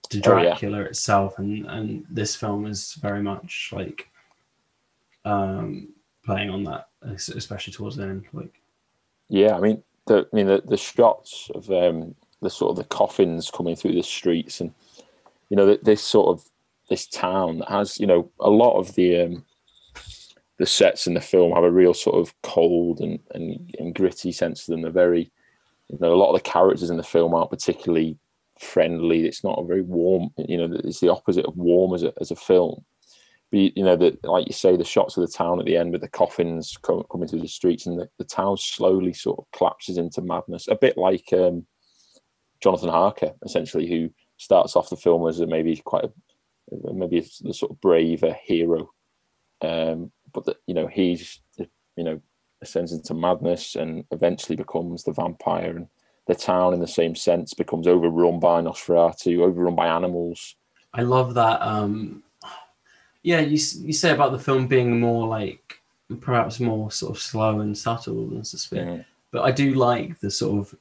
[0.09, 0.49] to Oh, yeah.
[0.49, 4.09] Dracula itself and and this film is very much like
[5.25, 5.89] um
[6.25, 6.89] playing on that
[7.35, 8.61] especially towards the end like
[9.29, 12.95] Yeah, I mean, the I mean the, the shots of um, the sort of the
[12.95, 14.73] coffins coming through the streets, and
[15.49, 16.45] you know this sort of
[16.89, 19.45] this town that has you know a lot of the um,
[20.57, 24.31] the sets in the film have a real sort of cold and, and and gritty
[24.31, 24.81] sense to them.
[24.81, 25.31] They're very
[25.89, 28.17] you know a lot of the characters in the film aren't particularly
[28.63, 29.25] friendly.
[29.25, 30.29] It's not a very warm.
[30.37, 32.83] You know, it's the opposite of warm as a as a film.
[33.51, 35.91] But you- know that, like you say, the shots of the town at the end
[35.91, 39.45] with the coffins co- coming through the streets, and the, the town slowly sort of
[39.57, 41.65] collapses into madness, a bit like um,
[42.61, 46.11] Jonathan Harker, essentially, who starts off the film as a maybe quite a,
[46.93, 48.89] maybe the sort of braver hero,
[49.61, 52.19] um, but that you know he's you know
[52.61, 55.87] ascends into madness and eventually becomes the vampire, and
[56.27, 60.55] the town, in the same sense, becomes overrun by Nosferatu, overrun by animals.
[60.93, 61.61] I love that.
[61.61, 62.23] Um,
[63.23, 63.51] yeah, you
[63.81, 65.79] you say about the film being more like
[66.21, 69.05] perhaps more sort of slow and subtle than Suspect, Mhm.
[69.31, 70.75] but I do like the sort of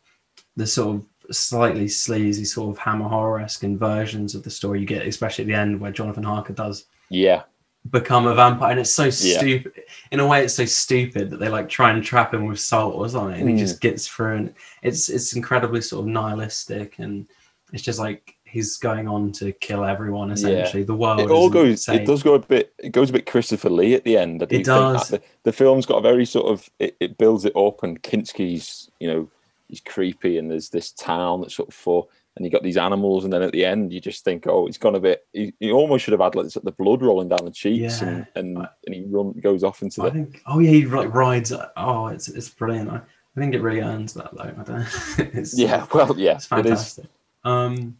[0.57, 4.87] the sort of slightly sleazy sort of Hammer horror esque inversions of the story you
[4.87, 7.43] get, especially at the end where Jonathan Harker does Yeah,
[7.91, 9.11] become a vampire, and it's so Yeah.
[9.39, 9.73] stupid.
[10.13, 12.95] In a way, it's so stupid that they like try and trap him with salt
[12.95, 13.59] or something, and he Mm.
[13.59, 17.27] just gets through, and it's it's incredibly sort of nihilistic, and
[17.73, 20.83] it's just like he's going on to kill everyone essentially.
[20.83, 21.89] The world it all goes.
[21.89, 22.75] It does go a bit.
[22.79, 24.43] It goes a bit Christopher Lee at the end.
[24.43, 25.09] I It does.
[25.09, 26.69] The, the film's got a very sort of.
[26.79, 28.91] It, it builds it up, and Kinski's.
[29.01, 29.29] You know,
[29.69, 32.07] he's creepy, and there's this town that's sort of for,
[32.37, 34.79] and you got these animals, and then at the end, you just think, oh, he's
[34.79, 35.27] gone a bit.
[35.33, 38.59] He, he almost should have had like the blood rolling down the cheeks, and and,
[38.59, 40.11] I- and he run goes off into I the.
[40.13, 40.43] think.
[40.47, 41.53] Oh yeah, he like rides.
[41.77, 42.91] Oh, it's it's brilliant.
[42.91, 42.97] I,
[43.37, 44.43] I think it really earns that though.
[44.59, 44.87] I don't.
[45.35, 46.71] it's, Yeah, well, yeah, it's it is.
[46.71, 47.05] fantastic.
[47.45, 47.97] Um,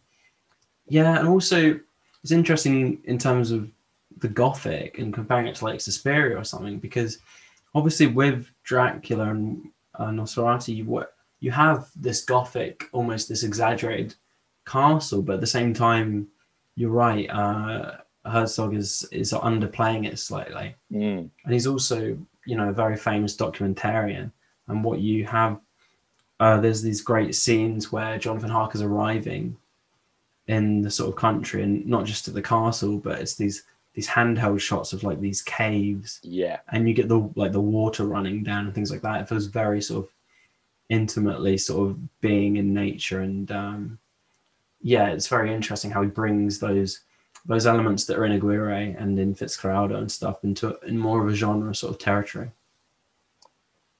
[0.87, 1.79] yeah, and also
[2.23, 3.69] it's interesting in terms of
[4.19, 7.17] the Gothic and comparing it to like Suspiria or something because
[7.75, 14.15] obviously with Dracula and uh, Nosferatu, you what you have this Gothic, almost this exaggerated
[14.65, 16.27] castle, but at the same time,
[16.75, 17.29] you're right.
[17.29, 20.75] Uh, Herzog is is underplaying it slightly.
[20.91, 24.31] Mm, and he's also you know a very famous documentarian.
[24.67, 25.59] And what you have
[26.39, 29.55] uh, there's these great scenes where jonathan harker's arriving
[30.47, 34.07] in the sort of country and not just at the castle but it's these these
[34.07, 36.19] handheld shots of like these caves.
[36.23, 39.21] Yeah, and you get the like the water running down and things like that.
[39.21, 40.11] It feels very sort of
[40.89, 43.99] intimately sort of being in nature and um
[44.83, 47.01] yeah it's very interesting how he brings those
[47.45, 51.27] those elements that are in Aguirre and in Fitzcarraldo and stuff into in more of
[51.31, 52.51] a genre sort of territory.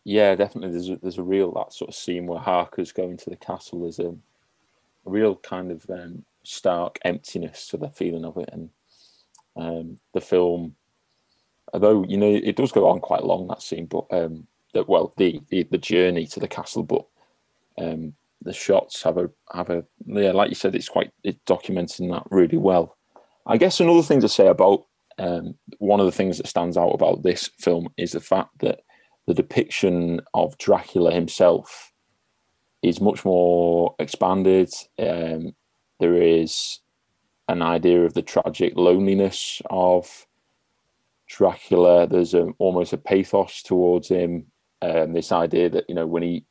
[0.06, 0.72] yeah, definitely.
[0.72, 3.82] There's a, there's a real that sort of scene where Harker's going to the castle.
[3.82, 4.16] There's a, a
[5.06, 8.70] real kind of um, stark emptiness to the feeling of it, and
[9.56, 10.76] um, the film,
[11.74, 15.14] although you know it does go on quite long that scene, but um, that well
[15.18, 17.06] the, the the journey to the castle, but
[17.78, 18.14] um,
[18.44, 22.24] the shots have a have a yeah, like you said, it's quite it's documenting that
[22.30, 22.98] really well.
[23.46, 24.86] I guess another thing to say about
[25.18, 28.80] um, one of the things that stands out about this film is the fact that
[29.28, 31.92] the depiction of Dracula himself
[32.82, 34.70] is much more expanded.
[35.00, 35.54] Um,
[36.00, 36.80] there is
[37.48, 40.28] an idea of the tragic loneliness of
[41.28, 42.08] Dracula.
[42.08, 44.48] There's a, almost a pathos towards him.
[44.82, 46.46] Um, this idea that you know when he,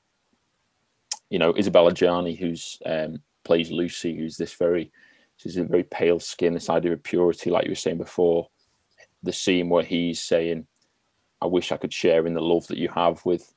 [1.33, 4.93] you know, Isabelle Adjani, who's um, plays Lucy, who's this very
[5.39, 6.55] She's a very pale skin.
[6.55, 8.49] This idea of purity, like you were saying before,
[9.25, 10.67] the scene where he's saying,
[11.41, 13.53] "I wish I could share in the love that you have with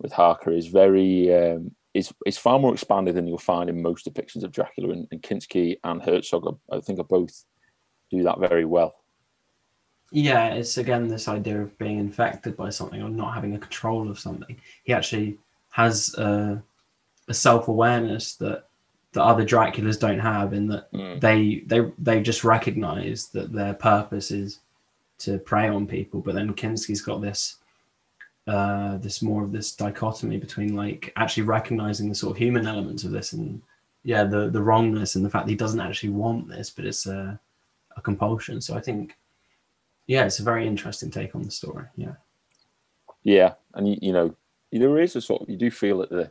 [0.00, 4.06] with Harker," is very um, is is far more expanded than you'll find in most
[4.06, 4.92] depictions of Dracula.
[4.92, 7.44] And, and Kinski and Herzog, I think, are both
[8.10, 8.96] do that very well.
[10.10, 14.10] Yeah, it's again this idea of being infected by something or not having a control
[14.10, 14.60] of something.
[14.82, 15.38] He actually
[15.70, 16.62] has a,
[17.28, 18.66] a self awareness that
[19.12, 21.20] the other Draculas don't have, in that Mm.
[21.20, 24.60] they they they just recognise that their purpose is
[25.18, 26.20] to prey on people.
[26.20, 27.56] But then Kinski's got this
[28.46, 33.02] uh this more of this dichotomy between like actually recognizing the sort of human elements
[33.04, 33.62] of this and
[34.02, 37.06] yeah the the wrongness and the fact that he doesn't actually want this but it's
[37.06, 37.40] a,
[37.96, 39.16] a compulsion so i think
[40.08, 42.12] yeah it's a very interesting take on the story yeah
[43.22, 44.34] Yeah, and you, you know,
[44.72, 46.30] there is a sort of you do feel that the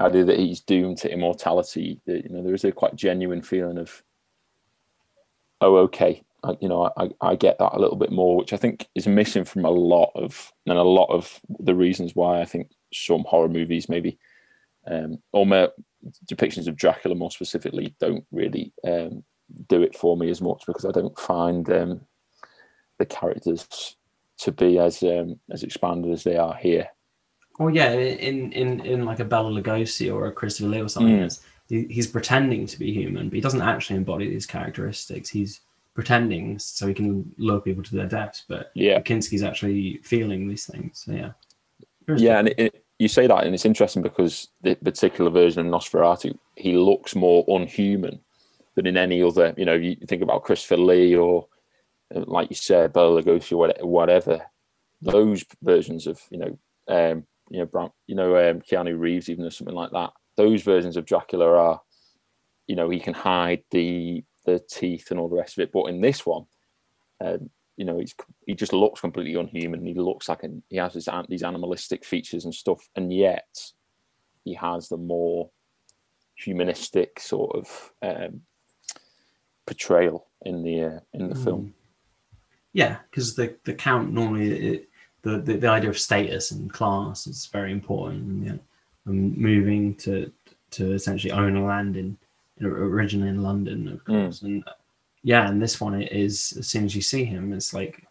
[0.00, 2.00] idea that he's doomed to immortality.
[2.06, 4.02] That you know, there is a quite genuine feeling of,
[5.60, 8.56] oh, okay, I, you know, I, I get that a little bit more, which I
[8.56, 12.44] think is missing from a lot of and a lot of the reasons why I
[12.44, 14.18] think some horror movies maybe,
[14.86, 15.46] um, or
[16.26, 19.24] depictions of Dracula more specifically don't really um,
[19.68, 22.00] do it for me as much because I don't find um,
[22.98, 23.96] the characters
[24.38, 26.88] to be as um, as expanded as they are here.
[27.60, 31.16] Oh yeah in in in like a bella lugosi or a christopher lee or something
[31.16, 31.40] Mm.
[31.68, 35.60] he, he's pretending to be human but he doesn't actually embody these characteristics he's
[35.94, 40.66] pretending so he can lure people to their deaths but Yeah, Kinski's actually feeling these
[40.66, 41.32] things so yeah
[42.16, 45.72] yeah, and it, it, you say that, and it's interesting because the particular version of
[45.72, 48.20] Nosferatu, he looks more unhuman
[48.74, 49.54] than in any other.
[49.56, 51.46] You know, you think about Christopher Lee or,
[52.14, 53.86] uh, like you said, Bela Lugosi or whatever.
[53.86, 54.42] whatever.
[55.00, 57.24] Those versions of you know, um,
[57.54, 60.10] you know, Bram, you know, um, Keanu Reeves, even or something like that.
[60.36, 61.80] Those versions of Dracula are,
[62.66, 65.84] you know, he can hide the the teeth and all the rest of it, but
[65.84, 66.46] in this one,
[67.24, 68.12] um, you know, he's
[68.44, 69.86] he just looks completely unhuman.
[69.86, 73.46] He looks like an, he has this, an- these animalistic features and stuff, and yet
[74.44, 75.50] he has the more
[76.34, 78.40] humanistic sort of um,
[79.64, 81.66] portrayal in the uh, in the film.
[81.66, 81.72] Mm.
[82.72, 84.88] Yeah, because the the count normally it,
[85.24, 88.22] the, the the idea of status and class is very important.
[88.24, 88.58] And, yeah,
[89.06, 90.30] and moving to
[90.72, 92.16] to essentially own a land in,
[92.58, 94.24] in originally in London, of Mm.
[94.24, 94.64] course, and
[95.22, 98.06] yeah, and this one it is as soon as you see him, it's like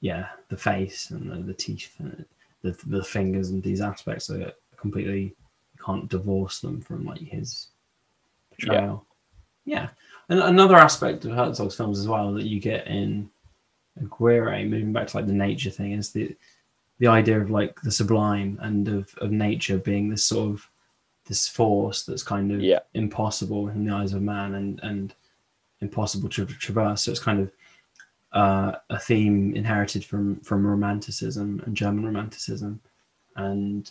[0.00, 2.24] yeah, the face and the, the teeth and
[2.62, 5.22] the the fingers and these aspects are completely
[5.74, 7.68] you can't divorce them from like his
[8.50, 9.04] portrayal.
[9.64, 9.88] Yeah.
[10.28, 13.30] And another aspect of Herzog's films as well that you get in
[14.00, 16.36] Aguirre, moving back to like the nature thing, is the
[16.98, 20.68] the idea of like the sublime and of, of nature being this sort of
[21.26, 22.80] this force that's kind of Yeah.
[22.94, 25.14] impossible in the eyes of man and and
[25.80, 27.02] impossible to traverse.
[27.02, 27.50] So it's kind of
[28.32, 32.80] uh, a theme inherited from from romanticism and German romanticism,
[33.36, 33.90] and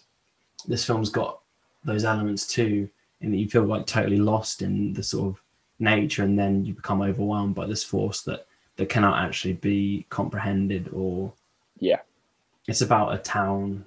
[0.68, 1.40] this film's got
[1.84, 2.90] those elements too,
[3.22, 5.42] in that you feel like totally lost in the sort of
[5.80, 8.48] nature, and then you become overwhelmed by this force that
[8.78, 11.32] that cannot actually be comprehended or
[11.80, 12.00] Yeah,
[12.68, 13.86] it's about a town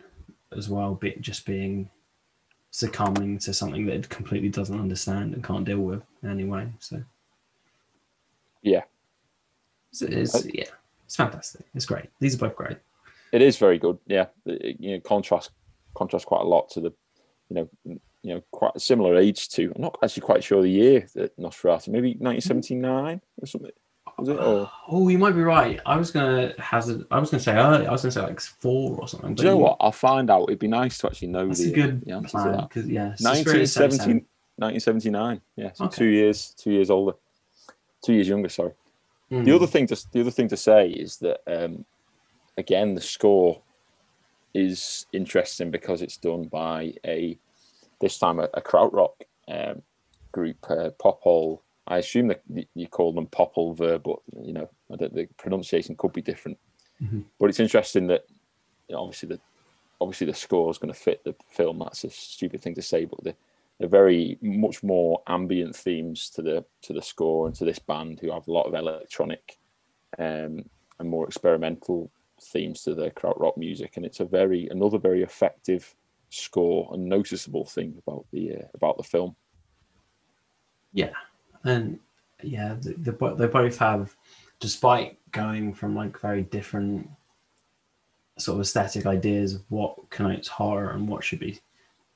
[0.57, 1.91] as well be, just being
[2.71, 6.69] succumbing to something that it completely doesn't understand and can't deal with in any way
[6.79, 7.03] so
[8.63, 8.83] yeah,
[9.91, 10.65] it's, it's yeah
[11.05, 12.77] it's fantastic it's great these are both great
[13.31, 13.99] it is very good.
[14.07, 15.51] Yeah, It- you know, contrast
[15.95, 16.93] contrast quite a lot to the,
[17.51, 19.71] you know, you know, quite a similar age to.
[19.77, 23.71] I'm not actually quite sure the year that Nosferatu, maybe 1979 or something.
[24.19, 24.39] Was it?
[24.39, 27.87] Or oh you might be right i was gonna hazard i was gonna say early
[27.87, 29.77] i was gonna say like four or something do you know what?
[29.81, 30.45] I'll find out.
[30.45, 32.69] It'd be nice to actually know that's the, a good the answer to plan that.
[32.69, 35.41] because yeah 1970, 1979.
[35.57, 35.97] Yeah, so Okay.
[35.97, 37.13] two years, two years older,
[38.05, 38.49] two years younger.
[38.49, 38.73] Sorry.
[39.31, 39.55] The Mm.
[39.55, 41.85] other thing to the other thing to say is that um,
[42.57, 43.63] again the score
[44.55, 47.39] is interesting because it's done by a
[48.01, 49.13] this time a, a krautrock
[49.49, 49.83] um,
[50.33, 51.61] group, uh, Popol.
[51.89, 52.43] I assume that
[52.75, 56.59] you call them Popolver, but you know I the pronunciation could be different.
[57.03, 57.25] Mhm.
[57.39, 58.25] But it's interesting that
[58.89, 59.41] you know, obviously the
[60.01, 61.79] obviously the score is going to fit the film.
[61.79, 63.35] That's a stupid thing to say, but the
[63.79, 68.21] they're very much more ambient themes to the to the score and to this band
[68.21, 69.59] who have a lot of electronic
[70.19, 70.65] um,
[70.99, 72.11] and more experimental
[72.41, 75.95] themes to their krautrock music, and it's a very another very effective
[76.31, 79.37] score and noticeable thing about the uh, about the film.
[81.65, 81.99] And
[82.43, 84.15] yeah the, the, they both have
[84.61, 87.09] despite going from like very different
[88.39, 91.59] sort of aesthetic ideas of what connotes horror and what should be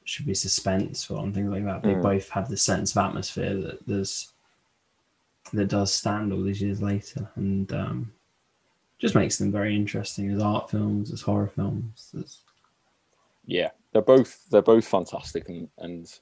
[0.05, 2.03] should be suspenseful and things like that they Mm.
[2.03, 4.33] both have this sense of atmosphere that there's
[5.53, 8.13] that does stand all these years later, and um,
[8.99, 12.15] just makes them very interesting as art films, as horror films.
[12.19, 12.39] As...
[13.45, 16.19] Yeah, they're both they're both fantastic, and and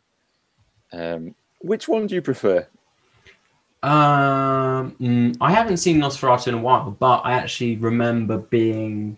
[0.93, 2.67] um, which one do you prefer?
[3.83, 9.17] Um, mm, I haven't seen Nosferatu in a while, but I actually remember being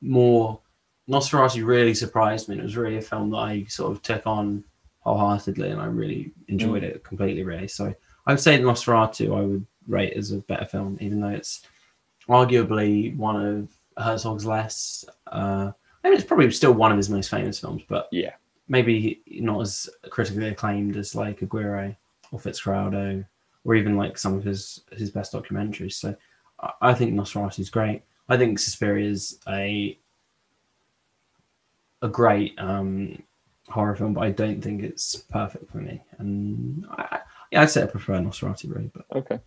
[0.00, 0.60] more.
[1.08, 2.56] Nosferatu really surprised me.
[2.58, 4.64] It was really a film that I sort of took on
[5.00, 6.86] wholeheartedly, and I really enjoyed Mm.
[6.86, 7.42] it completely.
[7.42, 7.92] Really, so
[8.26, 11.62] I would say Nosferatu I would rate as a better film, even though it's
[12.28, 13.68] arguably one of
[13.98, 15.04] Herzog's less.
[15.30, 15.72] Uh,
[16.02, 18.32] I mean, it's probably still one of his most famous films, but Yeah,
[18.68, 21.96] maybe not as critically acclaimed as like Aguirre
[22.32, 23.26] or Fitzcarraldo
[23.64, 25.94] or even like some of his his best documentaries.
[25.94, 26.14] So
[26.80, 28.02] I, think Nosferatu is great.
[28.28, 29.98] I think Suspiria is a
[32.02, 33.22] a great um,
[33.68, 36.02] horror film, but I don't think it's perfect for me.
[36.18, 37.20] And I,
[37.54, 39.40] I'd say I prefer Nosferatu really, but okay,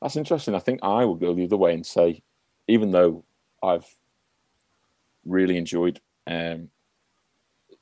[0.00, 0.54] that's interesting.
[0.54, 2.22] I think I would go the other way and say,
[2.68, 3.24] even though
[3.62, 3.86] I've
[5.24, 6.70] really enjoyed um,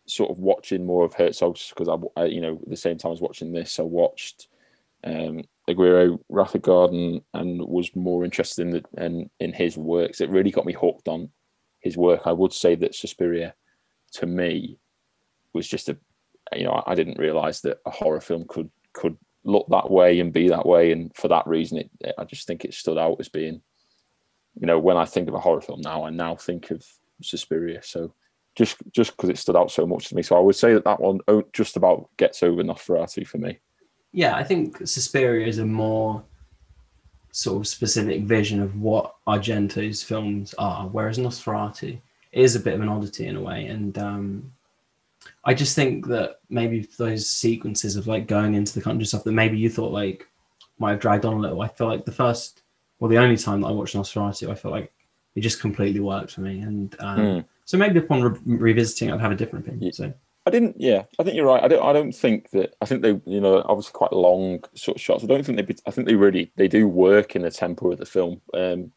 [0.07, 3.13] sort of watching more of Herzog's because I, I, you know, at the same time
[3.13, 4.49] as watching this, I watched
[5.05, 5.43] um,
[6.29, 10.21] Wrath of God, and was more interested in the, in in his works.
[10.21, 11.31] It really got me hooked on
[11.81, 12.23] his work.
[12.27, 13.55] I would say that Suspiria,
[14.13, 14.79] to me,
[15.53, 15.97] was just a,
[16.55, 20.33] you know, I didn't realize that a horror film could could look that way and
[20.33, 23.29] be that way, and for that reason, it, I just think it stood out as
[23.29, 23.61] being,
[24.59, 26.85] you know, when I think of a horror film now, I now think of
[27.23, 27.83] Suspiria.
[27.83, 28.15] So
[28.57, 30.85] just just because it stood out so much to me, so I would say that
[30.85, 33.61] that one oh, just about gets over Nosferatu for me.
[34.15, 36.23] Yeah, I think Suspiria is a more
[37.33, 41.99] sort of specific vision of what Argento's films are, whereas Nosferatu
[42.33, 43.67] is a bit of an oddity in a way.
[43.67, 44.53] And um,
[45.45, 49.33] I just think that maybe those sequences of like going into the country stuff that
[49.33, 50.29] maybe you thought like
[50.79, 51.61] might have dragged on a little.
[51.61, 52.63] I feel like the first,
[53.01, 54.93] well, the only time that I watched Nosferatu, I felt like
[55.35, 56.61] it just completely worked for me.
[56.61, 57.41] And um, Hmm.
[57.65, 59.93] so maybe upon re- revisiting, I'd have a different opinion.
[59.93, 60.13] So
[60.47, 60.77] I didn't.
[60.79, 61.63] Yeah, I think you're right.
[61.63, 61.83] I don't.
[61.83, 62.75] I don't think that.
[62.83, 65.25] I think they, you know, obviously quite long sort of shots.
[65.25, 65.75] I don't think they.
[65.87, 68.43] I think they really they do work in the tempo of the film.
[68.53, 68.93] Um,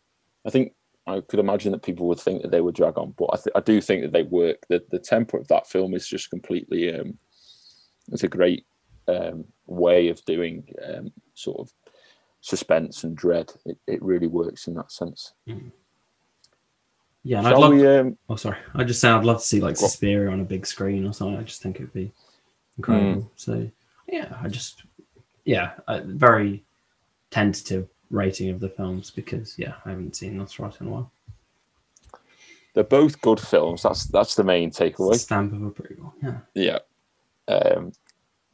[0.45, 0.73] I think
[1.05, 3.55] I could imagine that people would think that they would drag on, but I, th-
[3.55, 4.65] I do think that they work.
[4.67, 6.93] The the tempo of that film is just completely.
[6.93, 7.17] Um,
[8.11, 8.65] it's a great
[9.07, 11.73] um, way of doing um, sort of
[12.41, 13.51] suspense and dread.
[13.65, 15.33] It, it really works in that sense.
[17.27, 17.73] Yeah, and I'd love.
[17.73, 17.85] we?
[17.87, 18.57] Um, Oh, sorry.
[18.73, 19.77] I just say I'd love to see like?
[19.77, 21.37] Suspiria on a big screen or something.
[21.37, 22.11] I just think it'd be
[22.77, 23.21] incredible.
[23.23, 23.27] Hmm.
[23.35, 23.69] So
[24.07, 24.83] yeah, I just
[25.45, 26.63] yeah, a very
[27.31, 31.11] tentative rating of the films because yeah, I haven't seen Nosferatu in a while.
[32.73, 33.83] they're both good films.
[33.83, 35.15] That's that's the main takeaway.
[35.15, 36.13] Stamp of approval.
[36.23, 36.37] Yeah.
[36.53, 36.79] Yeah.
[37.49, 37.91] Um,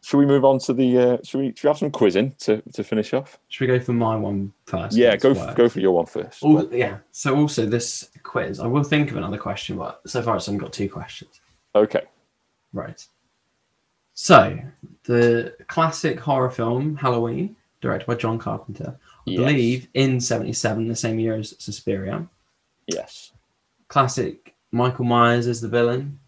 [0.03, 0.97] should we move on to the?
[0.97, 1.47] Uh, should we?
[1.55, 3.39] Should we have some quizzing to, to finish off?
[3.47, 4.97] Should we go for my one first?
[4.97, 5.49] yeah, go work.
[5.49, 6.43] f- go for your one first.
[6.43, 6.97] Al- yeah.
[7.11, 10.59] So also this quiz, I will think of another question, but so far it's only
[10.59, 11.39] got two questions.
[11.73, 12.03] Okay.
[12.73, 13.05] Right.
[14.13, 14.59] So
[15.05, 19.39] the classic horror film Halloween, directed by John Carpenter, I Yes.
[19.39, 22.27] believe in '77, the same year as Suspiria.
[22.87, 23.31] Yes.
[23.87, 26.19] Classic Michael Myers as the villain.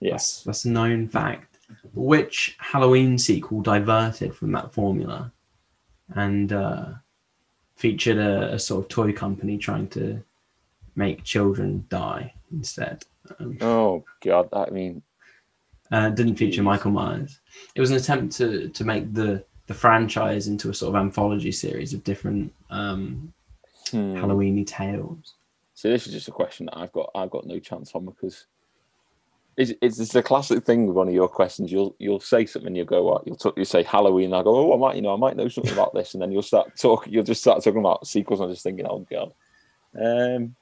[0.00, 0.42] Yes.
[0.44, 1.51] That's a known fact.
[1.94, 5.32] Which Halloween sequel diverted from that formula
[6.14, 6.86] and uh,
[7.76, 10.22] featured a, a sort of toy company trying to
[10.96, 13.04] make children die instead?
[13.38, 14.48] Um, Oh God.
[14.52, 15.02] I mean,
[15.90, 16.62] uh, didn't feature.
[16.62, 17.40] Michael Myers.
[17.74, 21.52] It was an attempt to to make the the franchise into a sort of anthology
[21.52, 23.32] series of different um,
[23.90, 24.16] hmm.
[24.16, 25.34] Halloweeny tales.
[25.74, 27.10] So this is just a question that I've got.
[27.14, 28.46] I've got no chance on because
[29.56, 31.70] it's it's, it's a classic thing with one of your questions.
[31.70, 32.74] You'll you'll say something.
[32.74, 33.26] You go what?
[33.26, 34.32] You'll talk, you say Halloween.
[34.32, 34.54] I go.
[34.54, 36.76] Oh, I might you know I might know something about this, and then you'll start
[36.76, 37.12] talking.
[37.12, 38.40] You'll just start talking about sequels.
[38.40, 39.32] I'm just thinking, oh God.
[40.00, 40.54] Um.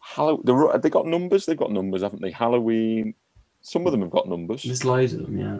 [0.00, 0.40] Hallow.
[0.42, 1.44] The, ru- they got numbers.
[1.44, 2.30] They've got numbers, haven't they?
[2.30, 3.14] Halloween.
[3.60, 4.62] Some of them have got numbers.
[4.62, 5.58] There's loads of them, yeah.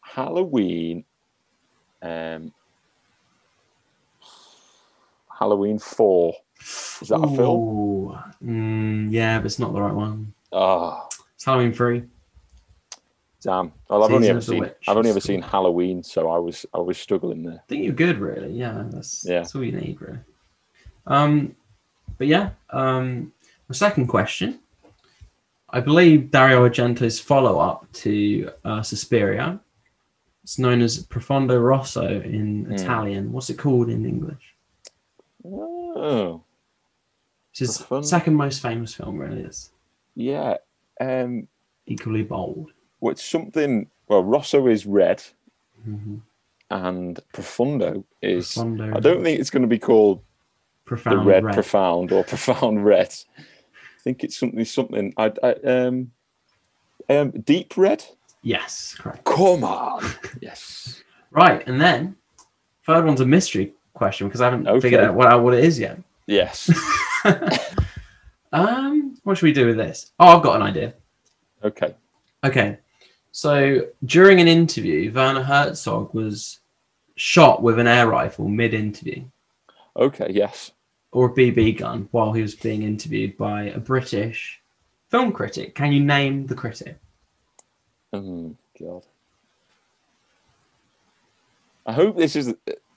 [0.00, 1.04] Halloween.
[2.00, 2.52] Um.
[5.38, 6.34] Halloween four.
[6.60, 8.18] Is that a film?
[8.42, 10.33] Mm, yeah, but it's not the right one.
[10.54, 11.06] Ah.
[11.34, 12.04] It's Halloween free.
[13.42, 13.72] Damn.
[13.90, 16.78] Well, I've only ever seen Witch I've only ever seen Halloween, so I was I
[16.78, 17.54] was struggling there.
[17.62, 18.52] I think you're good, really.
[18.52, 19.40] Yeah, that's Yeah.
[19.40, 20.20] that's all you need, really.
[21.06, 21.54] Um,
[22.16, 23.32] but yeah, um,
[23.68, 24.60] the second question.
[25.68, 29.60] I believe Dario Argento's follow-up to uh, Suspiria.
[30.44, 32.72] It's known as Profondo Rosso in Hmm.
[32.72, 33.32] Italian.
[33.32, 34.54] What's it called in English?
[35.44, 36.42] Oh,
[37.50, 39.42] It's his second most famous film, really.
[39.42, 39.70] It's
[40.14, 40.56] yeah.
[41.00, 41.48] Um,
[41.86, 42.70] equally bold.
[43.00, 43.88] what's something?
[44.08, 45.22] Well, Rosso is red.
[45.88, 46.20] Mhm.
[46.70, 48.54] and Profundo is.
[48.54, 48.96] Profundo.
[48.96, 50.22] I don't think it's going to be called
[50.84, 51.54] profound the red, red.
[51.54, 53.14] profound or profound red.
[53.38, 53.42] I
[54.02, 55.12] think it's something something.
[55.16, 56.10] I, I um
[57.08, 58.04] um deep red.
[58.42, 59.24] yes, correct.
[59.24, 60.04] Come on.
[60.40, 61.02] yes.
[61.30, 62.16] Right, and then
[62.86, 64.80] third one's a mystery question because I haven't Okay.
[64.80, 65.98] figured out what, out what it is yet.
[66.26, 66.70] Yes.
[68.52, 70.12] um, what should we do with this?
[70.20, 70.94] Oh, I've got an idea.
[71.62, 71.94] Okay.
[72.44, 72.78] Okay,
[73.32, 76.60] so during an interview, Werner Herzog was
[77.16, 79.24] shot with an air rifle mid-interview
[79.96, 80.26] Okay.
[80.30, 80.72] Yes.
[81.12, 84.60] or a BB gun while he was being interviewed by a British
[85.08, 85.74] film critic.
[85.74, 86.98] Can you name the critic?
[88.12, 89.02] Oh God.
[91.86, 92.54] I hope this is.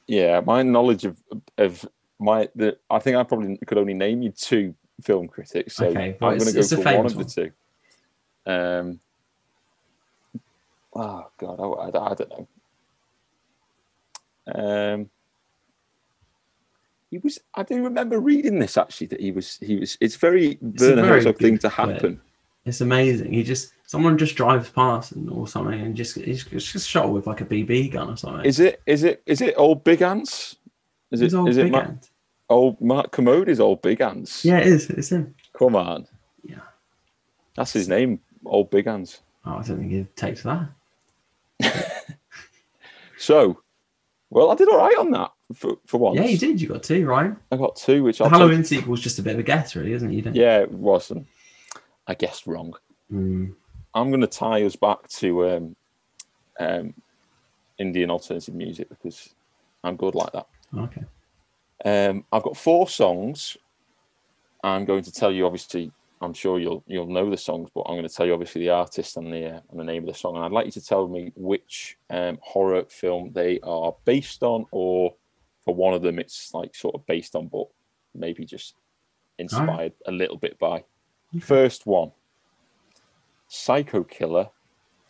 [0.08, 1.22] Yeah, my knowledge of
[1.58, 1.88] of
[2.20, 6.18] my the I think I probably could only name you two film critics, so Okay,
[6.20, 7.52] well, I'm going to go for one of the two.
[8.46, 9.00] Um.
[10.96, 11.64] Oh God, I,
[11.98, 12.48] I, I don't know.
[14.56, 15.10] Um.
[17.12, 17.40] He was.
[17.56, 19.08] I do remember reading this actually.
[19.08, 19.58] That he was.
[19.58, 19.98] He was.
[20.02, 21.92] It's very It's Werner very Herzog thing to clip.
[21.94, 22.22] happen.
[22.66, 23.32] It's amazing.
[23.32, 27.26] He just someone just drives past and or something and just he's just shot with
[27.26, 28.46] like a BB gun or something.
[28.46, 28.82] Is it?
[28.86, 29.24] Is it?
[29.26, 30.58] Is it old Big Ants?
[31.12, 31.34] Is it?
[31.34, 32.10] old Is it big Ma- hand.
[32.50, 33.50] Old Mark Kermode?
[33.50, 34.46] Is old Big Ants?
[34.46, 34.90] Yeah, it is.
[34.90, 35.36] It's him.
[35.58, 36.08] Come on.
[36.44, 36.60] Yeah.
[37.56, 38.20] That's his name.
[38.46, 39.22] Old Big Ants.
[39.46, 40.70] Oh, I don't think he takes that.
[43.18, 43.62] So,
[44.30, 46.18] well, I did all right on that for, for once.
[46.18, 46.62] Yeah, you did.
[46.62, 47.34] You got two, right?
[47.52, 49.94] I got two, which The Halloween sequel was just a bit of a guess, really,
[49.94, 50.16] isn't it?
[50.16, 50.36] You didn't.
[50.36, 51.28] Yeah, it wasn't.
[52.08, 52.74] I guessed wrong.
[53.12, 53.54] Mm.
[53.94, 55.76] I'm going to tie us back to um,
[56.60, 56.94] um,
[57.80, 59.34] Indian alternative music because
[59.84, 60.48] I'm good like that.
[60.78, 61.04] Okay.
[61.86, 63.58] Um, I've got four songs.
[64.64, 67.96] I'm going to tell you, obviously, I'm sure you'll you'll know the songs, but I'm
[67.96, 70.18] going to tell you obviously the artist and the uh, and the name of the
[70.18, 70.36] song.
[70.36, 74.66] And I'd like you to tell me which um, horror film they are based on,
[74.72, 75.14] or
[75.64, 77.68] for one of them, it's like sort of based on, but
[78.16, 78.76] maybe just
[79.38, 80.84] inspired a little bit by.
[81.40, 82.12] First one,
[83.48, 84.50] Psycho Killer,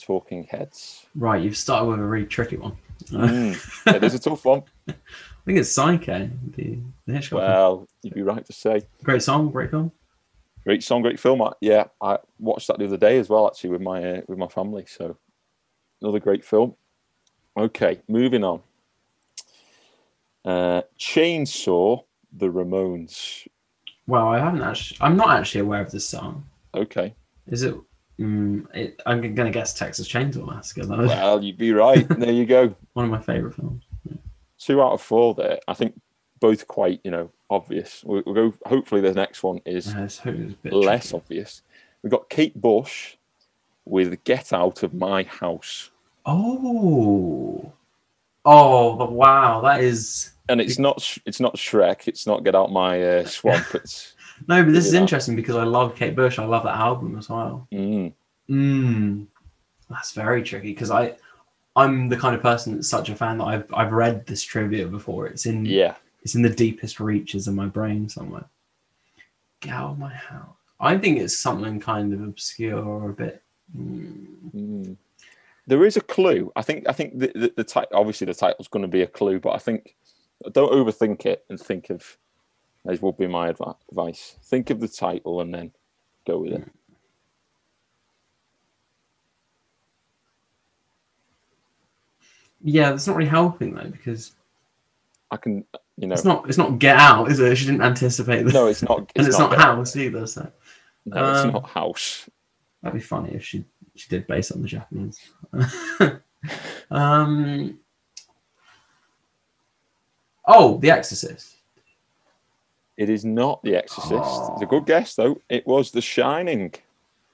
[0.01, 1.05] Talking Heads.
[1.15, 2.75] Right, you've started with a really tricky one.
[3.11, 4.63] Mm, it is a tough one.
[4.87, 4.93] I
[5.45, 7.39] think it's Psycho, the, the Hitchcock.
[7.39, 7.51] film.
[7.51, 8.81] Well, you'd be right to say.
[9.03, 9.91] Great song, great film.
[10.65, 11.41] Great song, great film.
[11.41, 14.37] I, yeah, I watched that the other day as well, actually, with my uh, with
[14.37, 14.83] my family.
[14.87, 15.17] So
[16.01, 16.75] another great film.
[17.57, 18.61] Okay, moving on.
[20.43, 22.03] Uh, Chainsaw,
[22.33, 23.47] The Ramones.
[24.07, 24.97] Well, I haven't actually.
[25.01, 26.45] I'm not actually aware of this song.
[26.75, 27.15] Okay,
[27.47, 27.75] Is it?
[28.19, 30.87] Mm, it I'm gonna guess Texas Chainsaw Massacre.
[30.87, 32.07] Was well, you'd be right.
[32.19, 32.75] there you go.
[32.93, 33.83] one of my favorite films.
[34.59, 35.59] Two out of four there.
[35.67, 35.99] I think
[36.39, 38.03] both quite, you know, obvious.
[38.03, 38.53] We'll, we'll go.
[38.65, 41.17] Hopefully, the next one is Uh, so it was a bit less tricky.
[41.23, 41.61] obvious.
[42.01, 43.17] We've got Kate Bush
[43.85, 45.91] with "Get Out of My House,"
[46.25, 47.71] Oh,
[48.45, 52.07] oh, but wow, that is and it's not it's not Shrek.
[52.07, 54.13] It's not "Get Out My uh, Swamp." It's
[54.47, 56.37] no, but this is interesting because I love Kate Bush.
[56.39, 57.67] I love that album as well.
[57.71, 58.13] mm,
[58.49, 59.27] Mm,
[59.89, 61.15] that's very tricky because I,
[61.75, 64.87] I'm the kind of person that's such a fan that I've I've read this trivia
[64.87, 65.27] before.
[65.27, 65.95] It's in yeah.
[66.23, 68.45] it's in the deepest reaches of my brain somewhere.
[69.59, 70.55] Get out of my house.
[70.79, 73.41] I think it's something kind of obscure or a bit.
[73.75, 74.95] mm.
[75.65, 76.51] There is a clue.
[76.55, 76.87] I think.
[76.87, 79.51] I think the the, the ti- obviously the title's going to be a clue, but
[79.51, 79.95] I think
[80.53, 82.17] don't overthink it and think of.
[82.87, 84.37] As will be my advi- advice.
[84.43, 85.71] Think of the title and then
[86.25, 86.71] go with it.
[92.61, 94.33] Yeah, that's not really helping though because
[95.31, 95.63] I can,
[95.97, 96.13] you know.
[96.13, 97.55] it's not it's not Get Out, is it?
[97.57, 98.99] She didn't anticipate this, No, it's not.
[99.15, 100.25] and it's not, Get- House either.
[100.27, 100.51] So
[101.05, 102.29] No, it's Um, not House.
[102.81, 103.65] that'd be funny if she
[103.95, 105.19] she did based on the Japanese.
[106.91, 107.79] um.
[110.49, 111.56] Oh, The Exorcist.
[112.97, 114.13] It is not The Exorcist.
[114.13, 114.67] It's a Oh.
[114.69, 115.39] good guess though.
[115.49, 116.73] It was The Shining.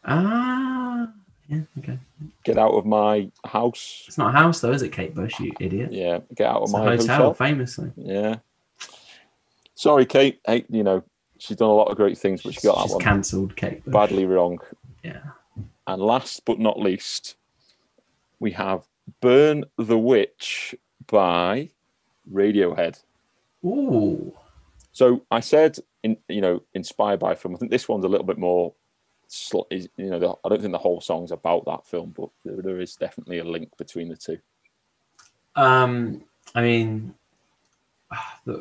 [0.06, 1.10] Ah,
[1.48, 1.98] yeah, okay.
[2.44, 4.04] Get out of my house.
[4.08, 5.40] It's not a house though, is it, Kate Bush?
[5.40, 5.94] You idiot.
[5.94, 7.34] Yeah, get out of It's my hotel, hotel.
[7.34, 7.92] famously.
[7.96, 8.36] Yeah.
[9.76, 10.40] Sorry, Kate.
[10.46, 11.04] Hey, you know
[11.40, 13.84] she's done a lot of great things, but she got that She's one cancelled, Kate
[13.86, 13.94] Bush.
[13.94, 14.60] badly wrong.
[15.04, 15.20] Yeah.
[15.88, 17.36] And last but not least,
[18.40, 18.84] we have
[19.22, 20.76] Burn the Witch
[21.08, 21.70] by
[22.32, 23.02] Radiohead.
[23.66, 24.34] Ooh.
[24.94, 27.56] So I said, in you know, inspired by film.
[27.56, 28.74] I think this one's a little bit more.
[29.70, 32.96] you know, I don't think the whole song's about that film, but there, there is
[32.96, 34.38] definitely a link between the two.
[35.56, 36.24] Um,
[36.56, 37.14] I mean,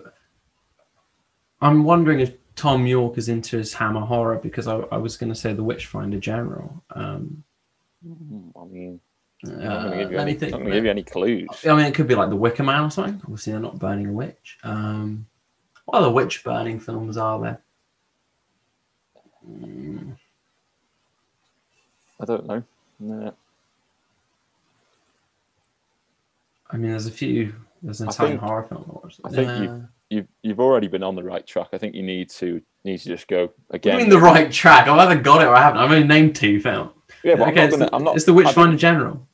[1.60, 5.30] I'm wondering if Thom Yorke is into his Hammer horror because I, I was going
[5.30, 6.82] to say The Witchfinder General.
[6.90, 7.44] Um,
[8.04, 9.00] I mean,
[9.44, 10.52] I'm not going to Uh, give you, let any, me think.
[10.52, 11.48] not gonna give you any clues.
[11.68, 13.20] I mean, it could be like the Wicker Man or something.
[13.24, 14.58] Obviously, they're not burning a witch.
[14.64, 15.26] Um,
[15.84, 17.60] what other witch burning films are there?
[19.48, 20.16] Mm,
[22.20, 22.62] I don't know.
[23.00, 23.34] No.
[26.70, 27.54] I mean, there's a few.
[27.82, 28.84] There's an I Italian think- horror film.
[28.88, 29.78] Or I think yeah.
[30.10, 31.68] You've you've already been on the right track.
[31.72, 33.94] I think you need to need to just go again.
[33.94, 34.86] you mean the right track?
[34.86, 35.80] I've either got it or I haven't.
[35.80, 36.92] I've only named two films.
[37.24, 37.86] Yeah, but I'm okay, not it's, gonna.
[37.90, 38.16] the, I'm not.
[38.16, 39.26] it's the I Witchfinder General.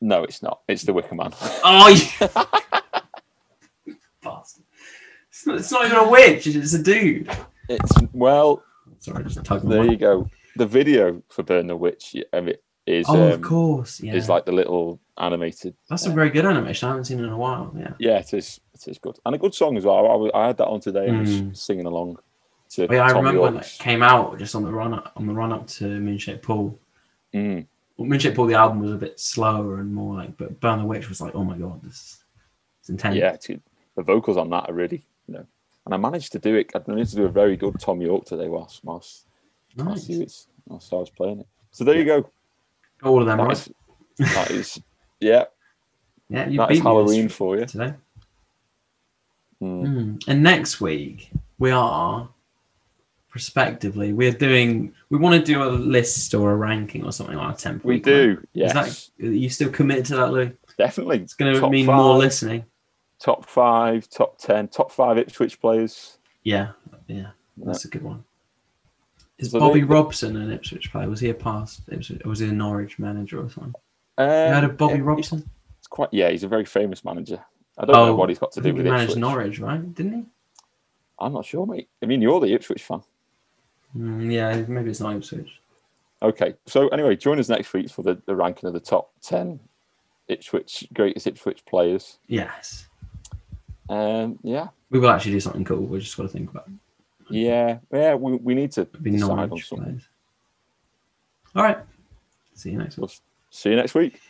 [0.00, 0.62] No, it's not.
[0.68, 1.32] It's the Wicker Man.
[1.62, 2.62] Oh, bastard!
[5.46, 6.46] It's not, even a witch.
[6.46, 7.30] It's a dude.
[7.68, 8.62] It's well.
[9.00, 10.30] Sorry, just my There you go.
[10.56, 14.00] The video for Burn the Witch of it is Oh, of um, course.
[14.00, 14.14] Yeah.
[14.14, 15.74] is like the little animated.
[15.88, 16.86] That's a very good animation.
[16.86, 17.72] I haven't seen it in a while.
[17.76, 17.92] Yeah.
[17.98, 18.60] Yeah, it is.
[18.74, 19.96] It is good and a good song as well.
[19.96, 21.50] I, was- I had that on today and Mm.
[21.50, 22.18] was singing along
[22.70, 25.26] to But yeah, I remember when it came out just on the run up on
[25.26, 26.78] the run up to Moonshaped Pool.
[27.34, 27.66] Mm.
[27.96, 30.84] Well, Moonshaped Pool, the album was a bit slower and more like, but Burn the
[30.86, 32.22] Witch was like, oh my god, this
[32.82, 33.16] is intense.
[33.16, 33.36] Yeah,
[33.96, 35.46] the vocals on that are really, you know.
[35.84, 36.70] And I managed to do it.
[36.74, 39.26] I managed to do a very good Thom Yorke today whilst whilst,
[39.76, 40.06] whilst, nice.
[40.06, 41.46] he was, whilst I was playing it.
[41.72, 42.30] So there you go.
[43.02, 43.52] All of them, That right?
[43.56, 43.68] is,
[44.34, 44.80] that is
[45.20, 45.44] yeah,
[46.28, 47.66] Yeah, you that beat is Halloween for you.
[47.66, 47.94] today.
[49.62, 49.82] Mm.
[49.86, 50.24] Mm.
[50.28, 52.28] And next week we are,
[53.30, 54.92] prospectively, we're doing.
[55.10, 57.84] We want to do a list or a ranking or something like a temp.
[57.84, 58.02] We right?
[58.04, 58.72] do, Is yes,
[59.18, 60.52] that are you still committed to that, Lou?
[60.78, 61.18] definitely.
[61.20, 61.96] It's going to Top mean five.
[61.96, 62.64] more listening.
[63.22, 66.18] Top five, top ten, top five Ipswich players.
[66.42, 66.72] Yeah,
[67.06, 68.24] yeah, that's a good one.
[69.38, 71.08] Is So Bobby they- Robson an Ipswich player?
[71.08, 72.20] Was he a past Ipswich?
[72.24, 73.74] Or was he a Norwich manager or something?
[74.18, 75.48] Um, You heard of Bobby yeah, Robson?
[75.78, 77.38] It's quite yeah, he's a very famous manager.
[77.78, 79.20] I don't know what he's got to do with he managed Ipswich.
[79.20, 79.94] Norwich, right?
[79.94, 80.24] Didn't he?
[81.20, 81.88] I'm not sure, mate.
[82.02, 83.02] I mean, you're the Ipswich fan.
[83.96, 85.60] Mm, yeah, maybe it's not Ipswich.
[86.22, 89.60] Okay, so anyway, join us next week for the, the ranking of the top ten
[90.26, 92.18] Ipswich greatest Ipswich players.
[92.26, 92.88] Yes,
[93.92, 95.82] Um, yeah, we will actually do something cool.
[95.84, 96.66] We just got to think about.
[96.66, 97.34] It.
[97.34, 98.14] yeah, yeah.
[98.14, 99.84] We, we need to It'd be decide on something.
[99.84, 100.08] players.
[101.54, 101.78] All right.
[102.54, 103.02] See you next week.
[103.02, 103.12] We'll
[103.50, 104.20] see you next week.